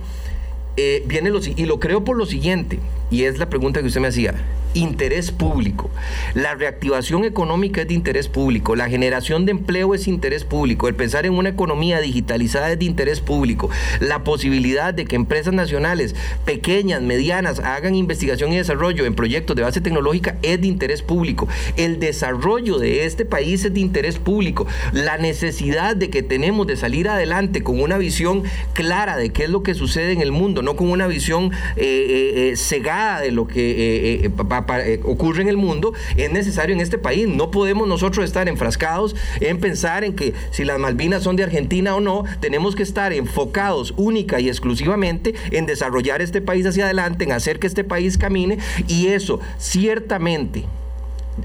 [0.77, 2.79] viene lo, y lo creo por lo siguiente,
[3.11, 4.35] y es la pregunta que usted me hacía
[4.75, 5.91] interés público.
[6.35, 8.77] La reactivación económica es de interés público.
[8.77, 10.89] La generación de empleo es interés público.
[10.89, 13.71] El pensar en una economía digitalizada es de interés público.
[14.01, 19.63] La posibilidad de que empresas nacionales pequeñas, medianas, hagan investigación y desarrollo en proyectos de
[19.63, 21.49] base tecnológica es de interés público.
[21.77, 24.67] El desarrollo de este país es de interés público.
[24.93, 28.43] La necesidad de que tenemos de salir adelante con una visión
[28.75, 31.83] clara de qué es lo que sucede en el mundo, no con una visión eh,
[31.83, 32.57] eh, eh,
[32.99, 37.29] de lo que eh, ocurre en el mundo, es necesario en este país.
[37.29, 41.95] No podemos nosotros estar enfrascados en pensar en que si las Malvinas son de Argentina
[41.95, 47.25] o no, tenemos que estar enfocados única y exclusivamente en desarrollar este país hacia adelante,
[47.25, 50.65] en hacer que este país camine y eso ciertamente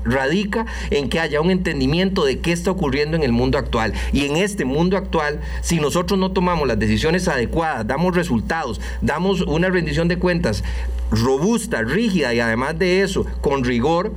[0.03, 3.93] radica en que haya un entendimiento de qué está ocurriendo en el mundo actual.
[4.11, 9.41] Y en este mundo actual, si nosotros no tomamos las decisiones adecuadas, damos resultados, damos
[9.41, 10.63] una rendición de cuentas
[11.15, 14.13] robusta, rígida y además de eso, con rigor,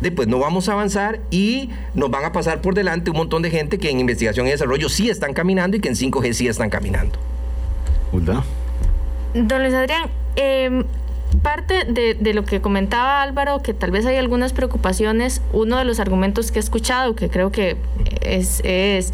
[0.00, 3.50] después no vamos a avanzar y nos van a pasar por delante un montón de
[3.50, 6.70] gente que en investigación y desarrollo sí están caminando y que en 5G sí están
[6.70, 7.18] caminando.
[9.34, 10.84] Don Luis Adrián, eh,
[11.42, 16.00] parte de, lo que comentaba Álvaro, que tal vez hay algunas preocupaciones, uno de los
[16.00, 17.76] argumentos que he escuchado, que creo que
[18.22, 19.12] es, es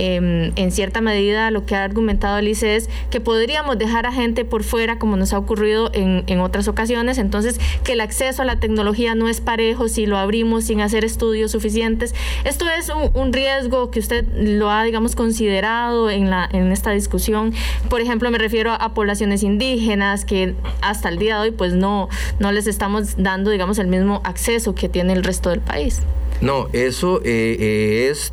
[0.00, 4.44] Em, en cierta medida lo que ha argumentado Alice es que podríamos dejar a gente
[4.44, 8.44] por fuera como nos ha ocurrido en, en otras ocasiones, entonces que el acceso a
[8.44, 12.14] la tecnología no es parejo si lo abrimos sin hacer estudios suficientes.
[12.44, 17.52] Esto es un, riesgo que usted lo ha, digamos, considerado en, la, en esta discusión.
[17.90, 22.08] Por ejemplo, me refiero a, poblaciones indígenas que hasta el día de hoy pues no,
[22.38, 26.02] no les estamos dando, digamos, el mismo acceso que tiene el resto del país.
[26.40, 28.32] No, eso eh, eh, es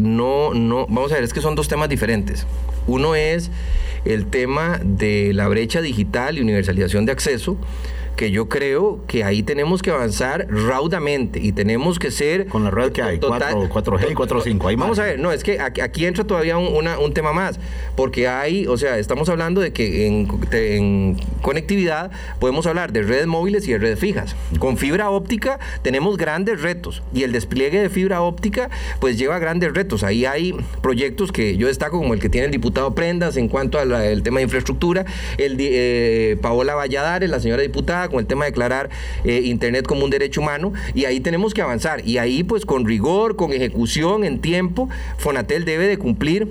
[0.00, 2.46] no, no, vamos a ver, es que son dos temas diferentes.
[2.86, 3.50] Uno es
[4.04, 7.56] el tema de la brecha digital y universalización de acceso,
[8.16, 12.46] que yo creo que ahí tenemos que avanzar raudamente y tenemos que ser...
[12.46, 15.60] Con la red que hay, 4, g y 4.5, Vamos a ver, no, es que
[15.60, 17.58] aquí, entra todavía un, tema más,
[17.96, 23.66] porque hay, o sea, estamos hablando de que en, conectividad podemos hablar de redes móviles
[23.68, 24.36] y de redes fijas.
[24.58, 29.74] Con fibra óptica tenemos grandes retos y el despliegue de fibra óptica pues lleva grandes
[29.74, 30.04] retos.
[30.04, 33.78] Ahí hay proyectos que yo destaco como el que tiene el diputado Prendas en cuanto
[33.78, 35.04] al tema de infraestructura,
[35.38, 38.90] el eh, Paola Valladares, la señora diputada, con el tema de declarar
[39.24, 42.06] eh, Internet como un derecho humano, y ahí tenemos que avanzar.
[42.06, 44.88] Y ahí, pues con rigor, con ejecución en tiempo,
[45.18, 46.48] Fonatel debe de cumplir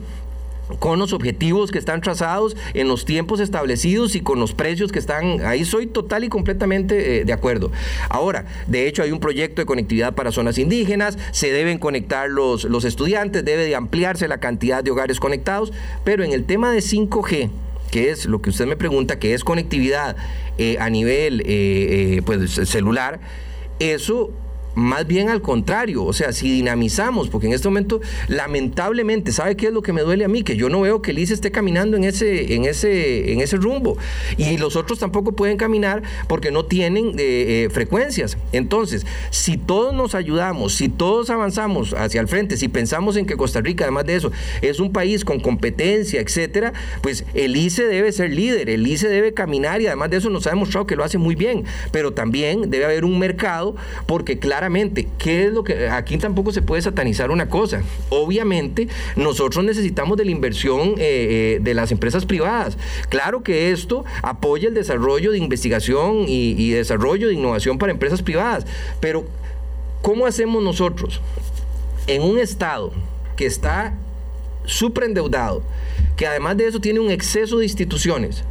[0.78, 5.00] con los objetivos que están trazados en los tiempos establecidos y con los precios que
[5.00, 7.72] están ahí soy total y completamente eh, de acuerdo
[8.10, 12.66] ahora de hecho hay un proyecto de conectividad para zonas indígenas se deben conectar los,
[12.66, 15.74] los estudiantes debe de ampliarse la cantidad de hogares conectados
[16.04, 17.50] pero en el tema de 5G
[17.90, 20.16] que es lo que usted me pregunta, que es conectividad
[20.58, 23.20] eh, a nivel eh, eh, pues, celular,
[23.80, 24.32] eso
[24.76, 29.67] más bien al contrario, o sea, si dinamizamos, porque en este momento, lamentablemente, ¿sabe qué
[29.67, 30.43] es lo que me duele a mí?
[30.43, 33.97] Que yo no veo que el esté caminando en ese, en ese, en ese rumbo.
[34.38, 38.38] Y los otros tampoco pueden caminar porque no tienen eh, eh, frecuencias.
[38.51, 43.36] Entonces, si todos nos ayudamos, si todos avanzamos hacia el frente, si pensamos en que
[43.36, 48.11] Costa Rica, además de eso, es un país con competencia, etcétera, pues el ICE debe
[48.11, 51.03] ser líder, el ICE debe caminar y además de eso nos ha demostrado que lo
[51.03, 51.65] hace muy bien.
[51.91, 56.51] Pero también debe haber un mercado porque, claro, claramente, ¿qué es lo que aquí tampoco
[56.51, 57.82] se puede satanizar una cosa?
[58.10, 62.78] Obviamente, nosotros necesitamos de la inversión eh, eh, de las empresas privadas.
[63.07, 68.22] Claro que esto apoya el desarrollo de investigación y, y desarrollo de innovación para empresas
[68.22, 68.66] privadas,
[68.99, 69.24] pero
[70.01, 71.22] ¿cómo hacemos nosotros
[72.07, 72.91] en un estado
[73.38, 73.93] que está
[74.66, 75.64] súper endeudado,
[76.18, 78.43] que además de eso tiene un exceso de instituciones?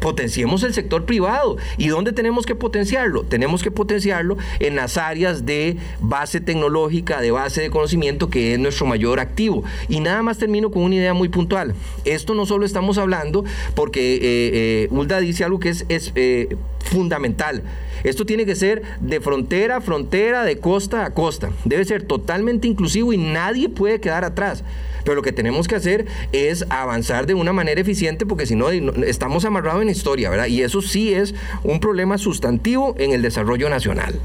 [0.00, 1.56] Potenciemos el sector privado.
[1.78, 3.24] ¿Y dónde tenemos que potenciarlo?
[3.24, 8.58] Tenemos que potenciarlo en las áreas de base tecnológica, de base de conocimiento, que es
[8.58, 9.64] nuestro mayor activo.
[9.88, 11.74] Y nada más termino con una idea muy puntual.
[12.04, 13.44] Esto no solo estamos hablando
[13.74, 17.62] porque eh, eh dice algo que es, es eh, fundamental.
[18.04, 21.50] Esto tiene que ser de frontera a frontera, de costa a costa.
[21.64, 24.62] Debe ser totalmente inclusivo y nadie puede quedar atrás.
[25.06, 28.68] Pero lo que tenemos que hacer es avanzar de una manera eficiente porque si no
[28.70, 30.48] estamos amarrados en historia, ¿verdad?
[30.48, 34.20] Y eso sí es un problema sustantivo en el desarrollo nacional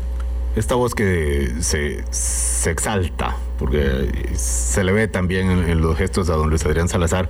[0.55, 6.33] esta voz que se, se, exalta, porque se le ve también en, los gestos a
[6.33, 7.29] don Luis Adrián Salazar.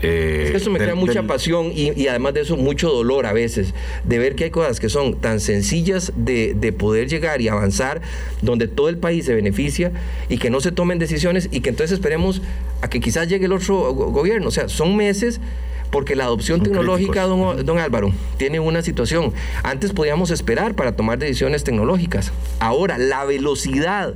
[0.00, 3.74] Eh, eso me crea mucha pasión y, además de eso mucho dolor a veces,
[4.04, 8.00] de ver que hay cosas que son tan sencillas de, de, poder llegar y avanzar,
[8.40, 9.92] donde todo el país se beneficia
[10.30, 12.40] y que no se tomen decisiones y que entonces esperemos
[12.80, 14.48] a que quizás llegue el otro gobierno.
[14.48, 15.42] O sea, son meses
[15.90, 19.34] porque la adopción tecnológica, don, Álvaro, tiene una situación.
[19.62, 22.32] Antes podíamos esperar para tomar decisiones tecnológicas.
[22.60, 24.14] Ahora, la velocidad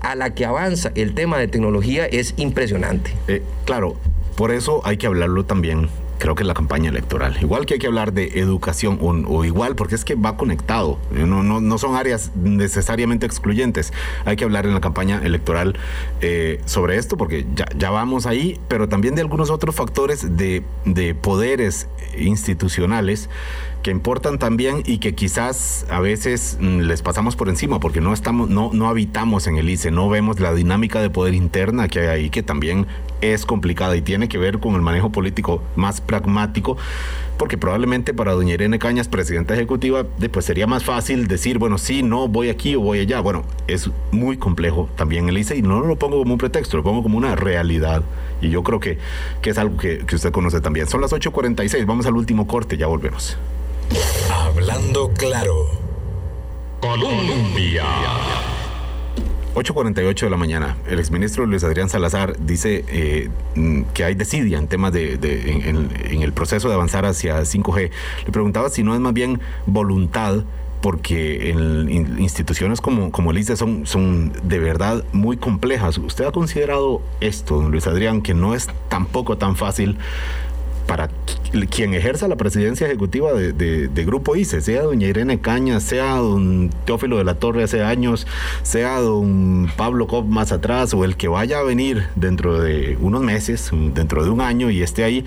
[0.00, 3.14] a la que avanza el tema de tecnología es impresionante.
[3.28, 3.96] Eh, claro,
[4.36, 5.88] por eso hay que hablarlo también
[6.20, 7.36] creo que la campaña electoral.
[7.40, 11.42] Igual que hay que hablar de educación o, igual, porque es que va conectado, no,
[11.42, 13.92] no, no, son áreas necesariamente excluyentes.
[14.24, 15.76] Hay que hablar en la campaña electoral
[16.20, 20.62] eh, sobre esto, porque ya, ya vamos ahí, pero también de algunos otros factores de,
[20.84, 23.28] de poderes institucionales
[23.82, 28.12] que importan también y que quizás a veces mm, les pasamos por encima porque no
[28.12, 32.00] estamos no no habitamos en el ICE, no vemos la dinámica de poder interna que
[32.00, 32.86] hay ahí que también
[33.20, 36.76] es complicada y tiene que ver con el manejo político más pragmático,
[37.38, 42.02] porque probablemente para doña Irene Cañas, presidenta ejecutiva, pues sería más fácil decir, bueno, sí,
[42.02, 43.20] no, voy aquí o voy allá.
[43.20, 46.82] Bueno, es muy complejo también el ICE y no lo pongo como un pretexto, lo
[46.82, 48.02] pongo como una realidad.
[48.42, 48.98] Y yo creo que,
[49.42, 50.86] que es algo que, que usted conoce también.
[50.86, 53.36] Son las 8.46, vamos al último corte, ya volvemos.
[54.30, 55.54] Hablando claro.
[56.80, 57.84] Colombia.
[59.54, 60.76] 8.48 de la mañana.
[60.88, 63.28] El exministro Luis Adrián Salazar dice eh,
[63.94, 67.40] que hay desidia en temas de, de- en, en- en el proceso de avanzar hacia
[67.40, 67.90] 5G.
[68.26, 70.44] Le preguntaba si no es más bien voluntad,
[70.80, 75.98] porque en in- instituciones como, como el ICE son, son de verdad muy complejas.
[75.98, 79.98] ¿Usted ha considerado esto, don Luis Adrián, que no es tampoco tan fácil
[80.90, 86.16] para qui- quien ejerza la presidencia ejecutiva de, Grupo ICE, sea doña Irene Caña, sea
[86.16, 88.26] don Teófilo de la Torre hace años,
[88.64, 93.22] sea don Pablo Cop más atrás, o el que vaya a venir dentro de unos
[93.22, 95.24] meses, dentro de un año y esté ahí,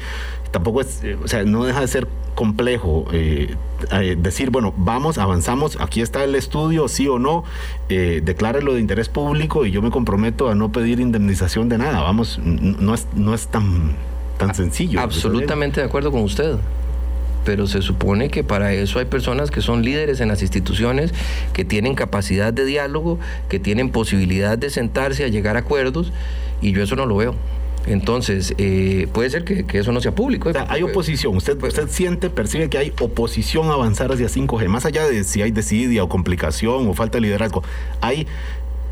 [0.52, 3.56] tampoco es, eh, o sea, no deja de ser complejo eh,
[3.92, 7.44] eh, decir, bueno, vamos, avanzamos, aquí está el estudio, sí o no,
[7.90, 12.02] eh, declárelo de interés público y yo me comprometo a no pedir indemnización de nada,
[12.02, 13.96] vamos, no es, no es tan,
[14.38, 15.00] tan sencillo.
[15.00, 16.56] Absolutamente de acuerdo con usted.
[17.46, 21.14] Pero se supone que para eso hay personas que son líderes en las instituciones,
[21.52, 23.20] que tienen capacidad de diálogo,
[23.50, 26.14] que tienen posibilidad de sentarse a llegar a acuerdos,
[26.62, 27.36] y yo eso no lo veo.
[27.86, 30.48] Entonces, eh, puede ser que, que eso no sea público.
[30.48, 31.36] O sea, hay oposición.
[31.36, 34.70] Usted, Pues- usted siente, percibe que hay oposición a avanzar hacia 5G.
[34.70, 37.62] Más allá de si hay desidia o complicación o falta de liderazgo,
[38.00, 38.26] hay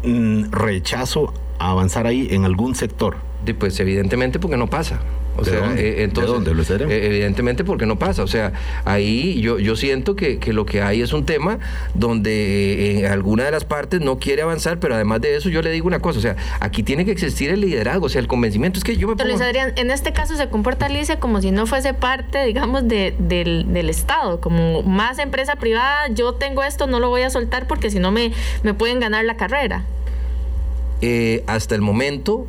[0.04, 3.16] mm, rechazo a avanzar ahí en algún sector.
[3.60, 5.00] Pues evidentemente porque no pasa.
[5.38, 5.82] O ¿De sea, dónde?
[5.90, 6.92] eh, ¿De entonces, dónde, Luis Adrián?
[6.92, 8.22] eh, evidentemente porque no pasa.
[8.24, 8.52] O sea,
[8.84, 11.58] ahí yo, yo siento que, que lo que hay es un tema
[11.94, 15.72] donde eh, alguna de las partes no quiere avanzar, pero además de eso yo le
[15.72, 18.78] digo una cosa, o sea, aquí tiene que existir el liderazgo, o sea, el convencimiento.
[18.78, 19.30] Es que yo me pongo...
[19.30, 23.14] Luis Adrián, en este caso se comporta Alicia como si no fuese parte, digamos, de-
[23.18, 27.68] del, del Estado, como más empresa privada, yo tengo esto, no lo voy a soltar
[27.68, 29.86] porque si no me, me pueden ganar la carrera.
[31.02, 32.46] Eh, hasta el momento,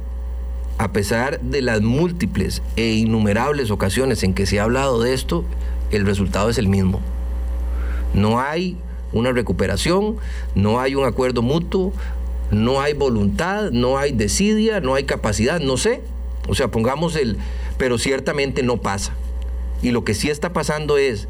[0.82, 5.44] a pesar de las múltiples e innumerables ocasiones en que se ha hablado de esto,
[5.92, 7.00] el resultado es el mismo.
[8.14, 8.76] No hay
[9.12, 10.16] una recuperación,
[10.56, 11.92] no hay un acuerdo mutuo,
[12.50, 16.00] no hay voluntad, no hay desidia, no hay capacidad, no sé.
[16.48, 17.38] O sea, pongamos el,
[17.78, 19.12] pero ciertamente no pasa.
[19.82, 21.28] Y lo que sí está pasando es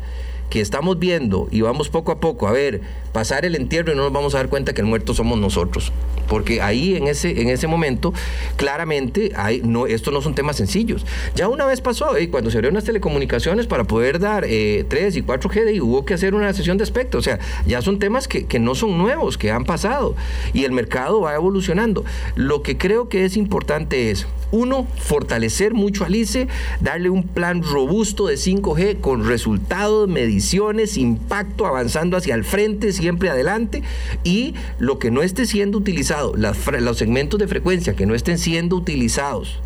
[0.48, 2.80] que estamos viendo y vamos poco a poco a ver
[3.12, 5.92] pasar el entierro y no nos vamos a dar cuenta que el muerto somos nosotros.
[6.28, 8.14] Porque ahí en ese, en ese momento,
[8.56, 11.04] claramente, hay, no, estos no son temas sencillos.
[11.34, 15.16] Ya una vez pasó, eh, cuando se abrieron las telecomunicaciones para poder dar eh, 3
[15.16, 17.18] y 4G, y hubo que hacer una sesión de aspecto.
[17.18, 20.14] O sea, ya son temas que, que no son nuevos, que han pasado.
[20.52, 22.04] Y el mercado va evolucionando.
[22.34, 26.46] Lo que creo que es importante es, uno, fortalecer mucho al ICE,
[26.80, 33.30] darle un plan robusto de 5G con resultados, mediciones, impacto, avanzando hacia el frente, siempre
[33.30, 33.82] adelante,
[34.22, 38.76] y lo que no esté siendo utilizado, los segmentos de frecuencia que no estén siendo
[38.76, 39.60] utilizados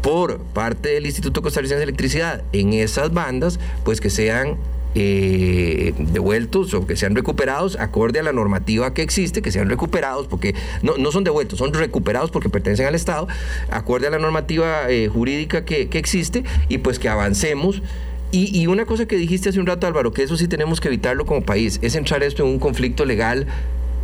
[0.00, 4.56] por parte del Instituto Costarricense de Electricidad en esas bandas, pues que sean
[4.94, 10.28] eh, devueltos o que sean recuperados acorde a la normativa que existe, que sean recuperados,
[10.28, 13.26] porque no, no son devueltos, son recuperados porque pertenecen al Estado,
[13.72, 17.82] acorde a la normativa eh, jurídica que, que existe, y pues que avancemos.
[18.30, 21.24] Y, una cosa que dijiste hace un rato, Álvaro, que eso sí tenemos que evitarlo
[21.24, 23.46] como país, es entrar esto en un conflicto legal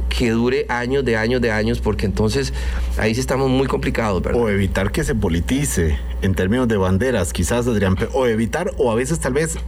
[0.08, 2.54] que dure años de años de años, porque entonces
[2.96, 4.40] ahí sí estamos muy complicados, ¿verdad?
[4.40, 7.96] O evitar que se politice en términos de banderas, quizás, Adrián.
[8.12, 9.58] O evitar, o a veces tal vez,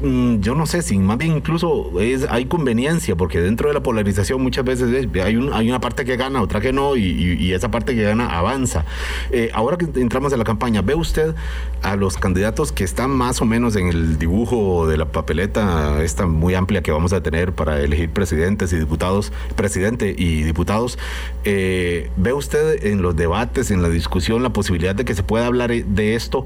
[0.00, 4.42] yo no sé, si más bien incluso es, hay conveniencia, porque dentro de la polarización
[4.42, 7.70] muchas veces es- hay, un- hay una parte que gana, otra que no, y esa
[7.70, 8.84] parte que gana avanza.
[9.30, 11.34] Eh, ahora que entramos en la campaña, ¿ve usted
[11.82, 16.26] a los candidatos que están más o menos en el dibujo de la papeleta esta
[16.26, 20.98] muy amplia que vamos a tener para elegir presidentes y diputados, presidente y diputados?
[21.44, 25.46] eh, ¿Ve usted en los debates, en la discusión, la posibilidad de que se pueda
[25.46, 26.44] hablar de esto?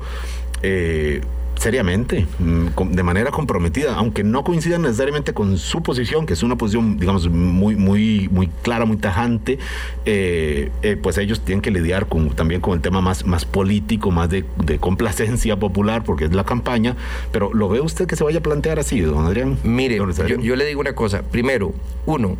[0.62, 1.22] eh,
[1.61, 6.56] seriamente, mm, de manera comprometida, aunque no coincidan necesariamente con su posición, que es una
[6.56, 9.58] posición, digamos, muy, muy, muy clara, muy tajante,
[10.06, 14.11] eh, eh, pues ellos tienen que lidiar con, también con el tema más, más político,
[14.11, 16.96] más de, de complacencia popular, porque es la campaña,
[17.30, 19.58] pero ¿lo ve usted que se vaya a plantear así, don Adrián?
[19.62, 19.98] Mire,
[20.42, 21.20] yo le digo una cosa.
[21.22, 21.74] Primero,
[22.06, 22.38] uno,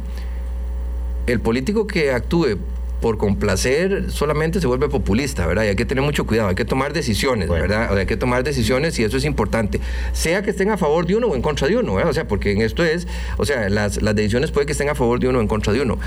[1.27, 2.57] el político que actúe
[3.01, 5.65] por complacer solamente se vuelve populista, ¿verdad?
[5.65, 7.63] Y hay que tener mucho cuidado, hay que tomar decisiones, Bueno.
[7.63, 7.87] ¿verdad?
[7.87, 9.81] O sea, hay que tomar decisiones y eso es importante.
[10.13, 12.11] Sea que estén a favor de uno o en contra de uno, ¿verdad?
[12.11, 14.95] O sea, porque en esto es, o sea, las, las decisiones puede que estén a
[14.95, 15.99] favor de uno o en contra de uno.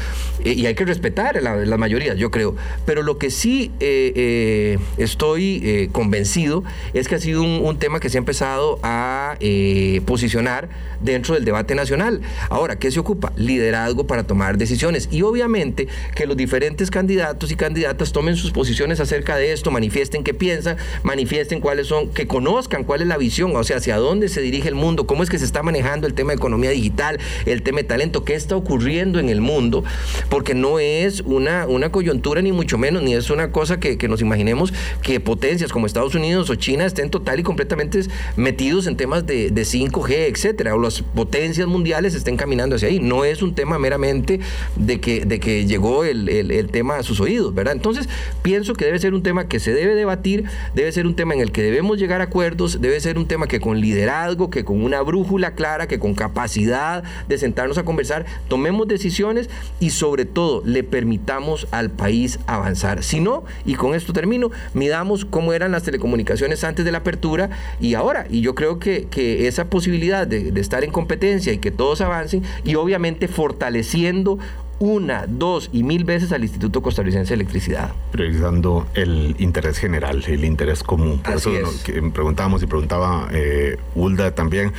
[0.43, 2.55] Eh, y hay que respetar la, la mayoría, yo creo.
[2.85, 6.63] Pero lo que sí eh, eh, estoy eh, convencido
[6.93, 10.69] es que ha sido un, un tema que se ha empezado a eh, posicionar
[11.01, 12.21] dentro del debate nacional.
[12.49, 13.33] Ahora, ¿qué se ocupa?
[13.35, 15.09] Liderazgo para tomar decisiones.
[15.11, 20.23] Y obviamente que los diferentes candidatos y candidatas tomen sus posiciones acerca de esto, manifiesten
[20.23, 24.29] qué piensan, manifiesten cuáles son, que conozcan cuál es la visión, o sea, hacia dónde
[24.29, 27.19] se dirige el mundo, cómo es que se está manejando el tema de economía digital,
[27.45, 29.83] el tema de talento, qué está ocurriendo en el mundo,
[30.29, 34.07] porque no es una, una coyuntura ni mucho menos, ni es una cosa que, que
[34.07, 38.01] nos imaginemos que potencias como Estados Unidos o China estén total y completamente
[38.35, 42.99] metidos en temas de, de 5G, etcétera, o las potencias mundiales estén caminando hacia ahí.
[42.99, 44.39] No es un tema meramente
[44.75, 46.29] de que, de que llegó el
[46.73, 47.73] tema a sus oídos, ¿verdad?
[47.73, 48.09] Entonces,
[48.41, 50.43] pienso que debe ser un tema que se debe debatir,
[50.73, 53.47] debe ser un tema en el que debemos llegar a acuerdos, debe ser un tema
[53.47, 58.25] que con liderazgo, que con una brújula clara, que con capacidad de sentarnos a conversar,
[58.49, 59.49] tomemos decisiones
[59.79, 63.03] y sobre todo le permitamos al país avanzar.
[63.03, 67.51] Si no, y con esto termino, midamos cómo eran las telecomunicaciones antes de la apertura
[67.79, 68.25] y ahora.
[68.29, 72.01] Y yo creo que, que esa posibilidad de, de estar en competencia y que todos
[72.01, 74.39] avancen y obviamente fortaleciendo
[74.79, 77.93] una, dos y mil veces al Instituto Costarricense de Electricidad.
[78.11, 81.19] Priorizando el interés general, el interés común.
[81.19, 82.11] Por Así eso es.
[82.11, 84.73] preguntábamos y preguntaba eh, Ulda también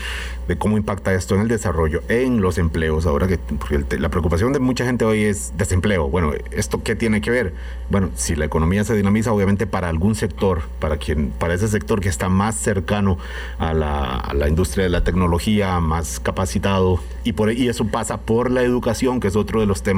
[0.49, 3.07] de cómo impacta esto en el desarrollo, en los empleos.
[3.07, 6.09] Ahora que porque la preocupación de mucha gente hoy es desempleo.
[6.09, 7.55] Bueno, ¿esto qué tiene que ver?
[7.89, 12.01] Bueno, si la economía se dinamiza, obviamente para algún sector, para quien, para ese sector
[12.01, 13.17] que está más cercano
[13.59, 18.21] a la, a la industria de la tecnología, más capacitado, y, por, y eso pasa
[18.21, 19.94] por la educación, que es otro de los temas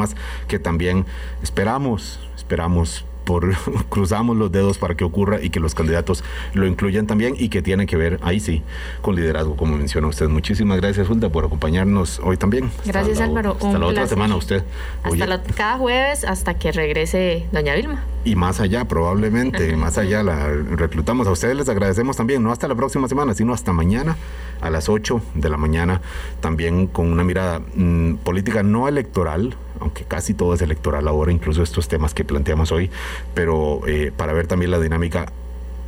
[0.49, 1.05] que también
[1.43, 3.55] esperamos, esperamos por
[3.89, 6.23] cruzamos los dedos para que ocurra y que los candidatos
[6.55, 8.63] lo incluyan también y que tiene que ver ahí sí
[9.03, 13.25] con liderazgo como menciona usted muchísimas gracias Hulda por acompañarnos hoy también Hasta Gracias, la-
[13.25, 13.53] Álvaro.
[13.55, 14.09] hasta Un la otra placer.
[14.11, 14.63] semana usted
[15.03, 18.05] Hasta la- cada jueves hasta que regrese doña Vilma.
[18.25, 22.69] y más allá probablemente más allá la reclutamos a ustedes les agradecemos también no hasta
[22.69, 24.17] la próxima semana sino hasta mañana
[24.61, 26.01] a las 8 de la mañana
[26.39, 31.62] también con una mirada mm, política no electoral aunque casi todo es electoral ahora incluso
[31.62, 32.91] estos temas que planteamos hoy
[33.35, 35.33] pero eh, para ver también la dinámica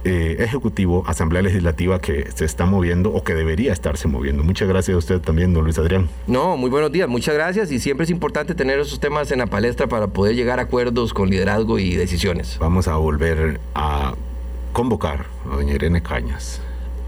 [0.04, 4.44] eh, ejecutivo, asamblea legislativa que se está moviendo o que debería estarse moviendo.
[4.44, 6.08] Muchas gracias a usted también, don Luis Adrián.
[6.28, 9.46] No, muy buenos días, muchas gracias y siempre es importante tener esos temas en la
[9.48, 12.58] palestra para poder llegar a acuerdos con liderazgo y decisiones.
[12.60, 14.14] Vamos a volver a
[14.72, 16.60] convocar a doña Irene Cañas,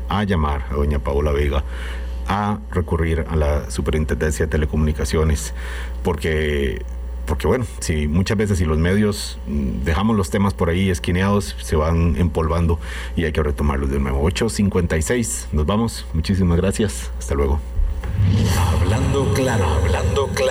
[0.09, 1.62] a llamar a doña Paola Vega,
[2.31, 5.53] a recurrir a la Superintendencia de Telecomunicaciones,
[6.05, 6.85] porque,
[7.26, 11.57] porque bueno, si muchas veces si los medios mm, dejamos los temas por ahí esquineados,
[11.61, 12.78] se van empolvando
[13.16, 14.22] y hay que retomarlos de nuevo.
[14.31, 17.59] 8.56, nos vamos, muchísimas gracias, hasta luego.
[18.81, 20.51] Hablando claro, hablando claro.